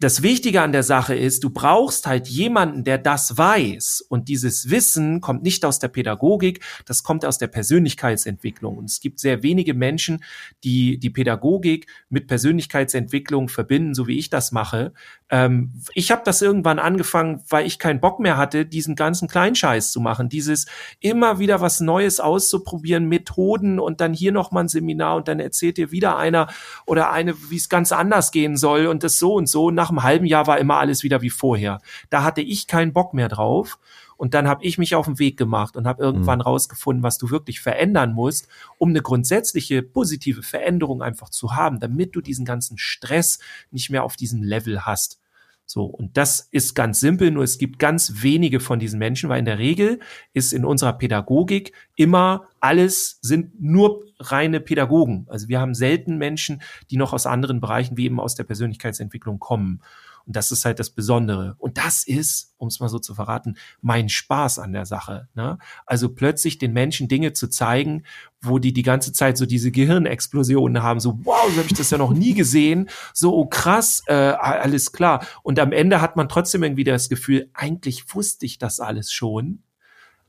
[0.00, 4.04] das Wichtige an der Sache ist, du brauchst halt jemanden, der das weiß.
[4.08, 8.76] Und dieses Wissen kommt nicht aus der Pädagogik, das kommt aus der Persönlichkeitsentwicklung.
[8.76, 10.22] Und es gibt sehr wenige Menschen,
[10.64, 14.92] die die Pädagogik mit Persönlichkeitsentwicklung verbinden, so wie ich das mache.
[15.30, 19.90] Ähm, ich habe das irgendwann angefangen, weil ich keinen Bock mehr hatte, diesen ganzen Kleinscheiß
[19.90, 20.28] zu machen.
[20.28, 20.66] Dieses
[21.00, 25.40] immer wieder was Neues auszuprobieren, Methoden und dann hier noch mal ein Seminar und dann
[25.40, 26.48] erzählt dir wieder einer
[26.86, 29.70] oder eine, wie es ganz anders gehen soll und das so und so.
[29.70, 31.80] Nach einem halben Jahr war immer alles wieder wie vorher.
[32.10, 33.78] Da hatte ich keinen Bock mehr drauf.
[34.16, 36.44] Und dann habe ich mich auf den Weg gemacht und habe irgendwann Mhm.
[36.44, 38.48] rausgefunden, was du wirklich verändern musst,
[38.78, 43.38] um eine grundsätzliche positive Veränderung einfach zu haben, damit du diesen ganzen Stress
[43.70, 45.20] nicht mehr auf diesem Level hast.
[45.66, 49.38] So, und das ist ganz simpel, nur es gibt ganz wenige von diesen Menschen, weil
[49.38, 49.98] in der Regel
[50.34, 55.26] ist in unserer Pädagogik immer alles sind nur reine Pädagogen.
[55.30, 56.60] Also wir haben selten Menschen,
[56.90, 59.80] die noch aus anderen Bereichen wie eben aus der Persönlichkeitsentwicklung kommen.
[60.26, 61.54] Und das ist halt das Besondere.
[61.58, 65.28] Und das ist, um es mal so zu verraten, mein Spaß an der Sache.
[65.34, 65.58] Ne?
[65.86, 68.04] Also plötzlich den Menschen Dinge zu zeigen,
[68.40, 71.90] wo die die ganze Zeit so diese Gehirnexplosionen haben, so wow, so habe ich das
[71.90, 75.26] ja noch nie gesehen, so oh krass, äh, alles klar.
[75.42, 79.62] Und am Ende hat man trotzdem irgendwie das Gefühl, eigentlich wusste ich das alles schon,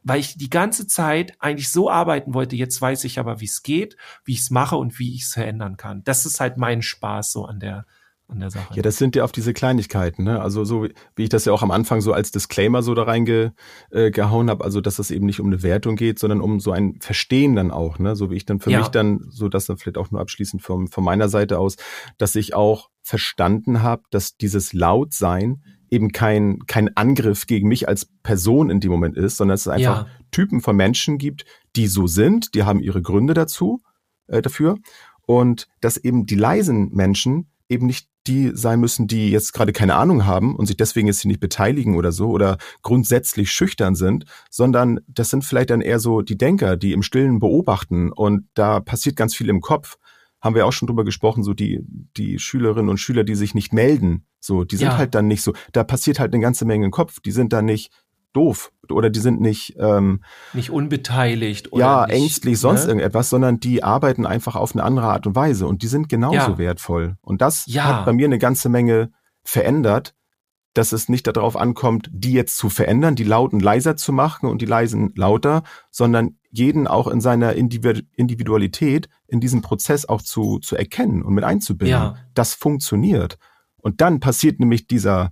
[0.03, 2.55] weil ich die ganze Zeit eigentlich so arbeiten wollte.
[2.55, 5.33] Jetzt weiß ich aber, wie es geht, wie ich es mache und wie ich es
[5.33, 6.03] verändern kann.
[6.03, 7.85] Das ist halt mein Spaß so an der
[8.27, 8.73] an der Sache.
[8.75, 10.41] Ja, das sind ja auf diese Kleinigkeiten, ne?
[10.41, 13.03] Also so wie wie ich das ja auch am Anfang so als Disclaimer so da
[13.03, 13.53] reingehauen
[13.91, 16.71] äh, gehauen habe, also dass es eben nicht um eine Wertung geht, sondern um so
[16.71, 18.15] ein Verstehen dann auch, ne?
[18.15, 18.79] So wie ich dann für Ja.
[18.79, 21.75] mich dann, so dass dann vielleicht auch nur abschließend von, von meiner Seite aus,
[22.17, 25.61] dass ich auch verstanden habe, dass dieses Lautsein
[25.91, 29.67] eben kein, kein Angriff gegen mich als Person in dem Moment ist, sondern dass es
[29.67, 30.07] einfach Ja.
[30.31, 31.45] Typen von Menschen gibt,
[31.75, 33.81] die so sind, die haben ihre Gründe dazu,
[34.27, 34.77] äh, dafür.
[35.27, 39.95] Und dass eben die leisen Menschen eben nicht die sein müssen, die jetzt gerade keine
[39.95, 44.25] Ahnung haben und sich deswegen jetzt hier nicht beteiligen oder so oder grundsätzlich schüchtern sind,
[44.49, 48.79] sondern das sind vielleicht dann eher so die Denker, die im Stillen beobachten und da
[48.79, 49.97] passiert ganz viel im Kopf.
[50.41, 51.79] Haben wir auch schon drüber gesprochen, so die,
[52.17, 54.97] die Schülerinnen und Schüler, die sich nicht melden, so, die sind Ja.
[54.97, 57.65] halt dann nicht so, da passiert halt eine ganze Menge im Kopf, die sind dann
[57.65, 57.91] nicht
[58.35, 60.21] doof oder die sind nicht, ähm,
[60.53, 62.89] Nicht unbeteiligt oder ja, nicht, ängstlich, sonst ne?
[62.89, 66.35] irgendetwas, sondern die arbeiten einfach auf eine andere Art und Weise und die sind genauso
[66.51, 66.57] Ja.
[66.57, 67.17] wertvoll.
[67.21, 67.85] Und das Ja.
[67.85, 69.11] hat bei mir eine ganze Menge
[69.43, 70.13] verändert,
[70.73, 74.61] dass es nicht darauf ankommt, die jetzt zu verändern, die Lauten leiser zu machen und
[74.61, 80.59] die Leisen lauter, sondern jeden auch in seiner Individu- Individualität in diesem Prozess auch zu,
[80.59, 81.91] zu erkennen und mit einzubinden.
[81.97, 82.15] Ja.
[82.33, 83.37] Das funktioniert.
[83.77, 85.31] Und dann passiert nämlich dieser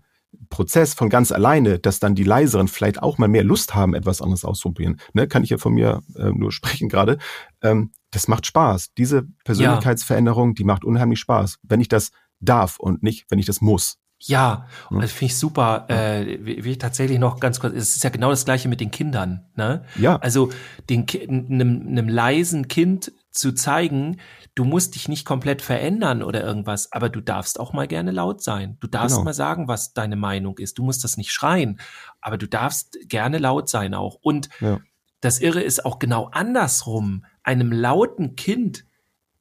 [0.54, 4.22] Prozess von ganz alleine, dass dann die Leiseren vielleicht auch mal mehr Lust haben, etwas
[4.22, 5.00] anderes auszuprobieren.
[5.14, 7.18] Ne, kann ich ja von mir äh, nur sprechen gerade.
[7.62, 8.94] Ähm, das macht Spaß.
[8.96, 13.62] Diese Persönlichkeitsveränderung, die macht unheimlich Spaß, wenn ich das darf und nicht, wenn ich das
[13.62, 13.98] muss.
[14.20, 15.02] Ja, und Hm.
[15.02, 15.86] das finde ich super.
[15.90, 18.92] Äh, will ich tatsächlich noch ganz kurz, es ist ja genau das gleiche mit den
[18.92, 19.46] Kindern.
[19.56, 19.84] Ne?
[19.96, 20.18] Ja.
[20.18, 20.50] Also
[20.90, 24.20] den einem, einem leisen Kind zu zeigen,
[24.56, 28.42] du musst dich nicht komplett verändern oder irgendwas, aber du darfst auch mal gerne laut
[28.44, 28.78] sein.
[28.80, 29.26] Du darfst Genau.
[29.26, 30.78] mal sagen, was deine Meinung ist.
[30.78, 31.80] Du musst das nicht schreien,
[32.22, 34.16] aber du darfst gerne laut sein auch.
[34.22, 34.80] Und Ja.
[35.22, 37.26] das Irre ist auch genau andersrum.
[37.44, 38.86] Einem lauten Kind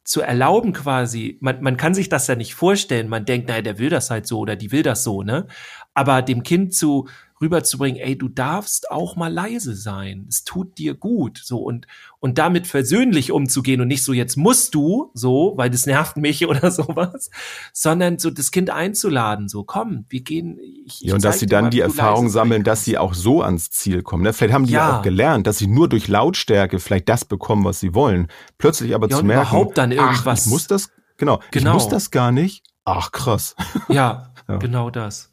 [0.04, 3.78] zu erlauben quasi, man, man kann sich das ja nicht vorstellen, man denkt, naja, der
[3.78, 5.46] will das halt so oder die will das so, ne?
[5.94, 7.08] Aber dem Kind zu
[7.42, 10.24] rüberzubringen, ey, du darfst auch mal leise sein.
[10.28, 11.86] Es tut dir gut, so und
[12.20, 16.46] und damit versöhnlich umzugehen und nicht so jetzt musst du so, weil das nervt mich
[16.48, 17.30] oder sowas,
[17.72, 20.56] sondern so das Kind einzuladen, so komm, wir gehen.
[20.86, 24.02] Ich, Ja, und dass sie dann die Erfahrung sammeln, dass sie auch so ans Ziel
[24.02, 24.22] kommen.
[24.22, 24.32] Ne?
[24.32, 24.98] Vielleicht haben die ja.
[24.98, 28.28] Auch gelernt, dass sie nur durch Lautstärke vielleicht das bekommen, was sie wollen.
[28.56, 31.70] Plötzlich aber Ja, zu merken, überhaupt dann ach, irgendwas- ich muss das, genau, Genau.
[31.70, 32.62] ich muss das gar nicht.
[32.84, 33.56] Ach, krass.
[33.88, 34.56] ja, Ja.
[34.58, 35.31] genau das.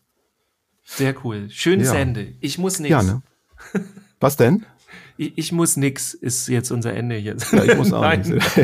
[0.95, 1.49] Sehr cool.
[1.49, 1.95] Schönes Ja.
[1.95, 2.33] Ende.
[2.39, 2.89] Ich muss nix.
[2.91, 3.21] Ja, ne?
[4.19, 4.65] Was denn?
[5.17, 7.51] Ich, ich muss nix, ist jetzt unser Ende jetzt.
[7.53, 8.21] Ja, ich muss auch Nein.
[8.21, 8.45] nicht.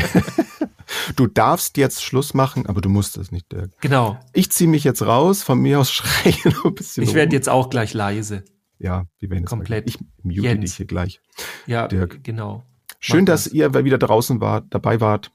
[1.15, 3.71] Du darfst jetzt Schluss machen, aber du musst es nicht, Dirk.
[3.81, 4.19] Genau.
[4.33, 7.49] Ich ziehe mich jetzt raus, von mir aus schreie noch ein bisschen Ich werde jetzt
[7.49, 8.43] auch gleich leise.
[8.79, 9.85] Ja, wir werden jetzt komplett.
[9.87, 10.61] Mal, ich mute Jens.
[10.61, 11.21] dich hier gleich.
[11.65, 12.23] Ja, Dirk.
[12.23, 12.63] genau.
[12.99, 13.53] Schön, Mach dass das.
[13.53, 15.31] ihr wieder draußen wart, dabei wart.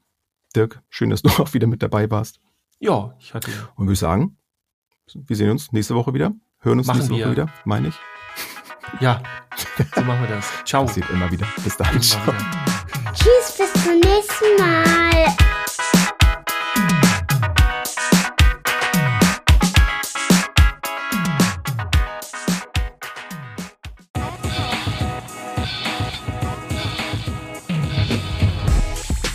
[0.55, 2.39] Dirk, schön, dass du auch wieder mit dabei warst.
[2.79, 3.51] Ja, ich hatte.
[3.75, 4.37] Und würde ich sagen,
[5.13, 6.33] wir sehen uns nächste Woche wieder.
[6.63, 7.31] Hören uns Machen nächste Woche wir.
[7.31, 7.95] wieder, meine ich.
[8.99, 9.21] Ja,
[9.95, 10.45] so machen wir das.
[10.63, 10.85] Ciao.
[10.85, 11.47] Passiert immer wieder.
[11.63, 11.93] Bis dahin.
[11.93, 12.27] Immer Ciao.
[12.27, 13.13] wieder.
[13.13, 15.50] Tschüss, bis zum nächsten Mal.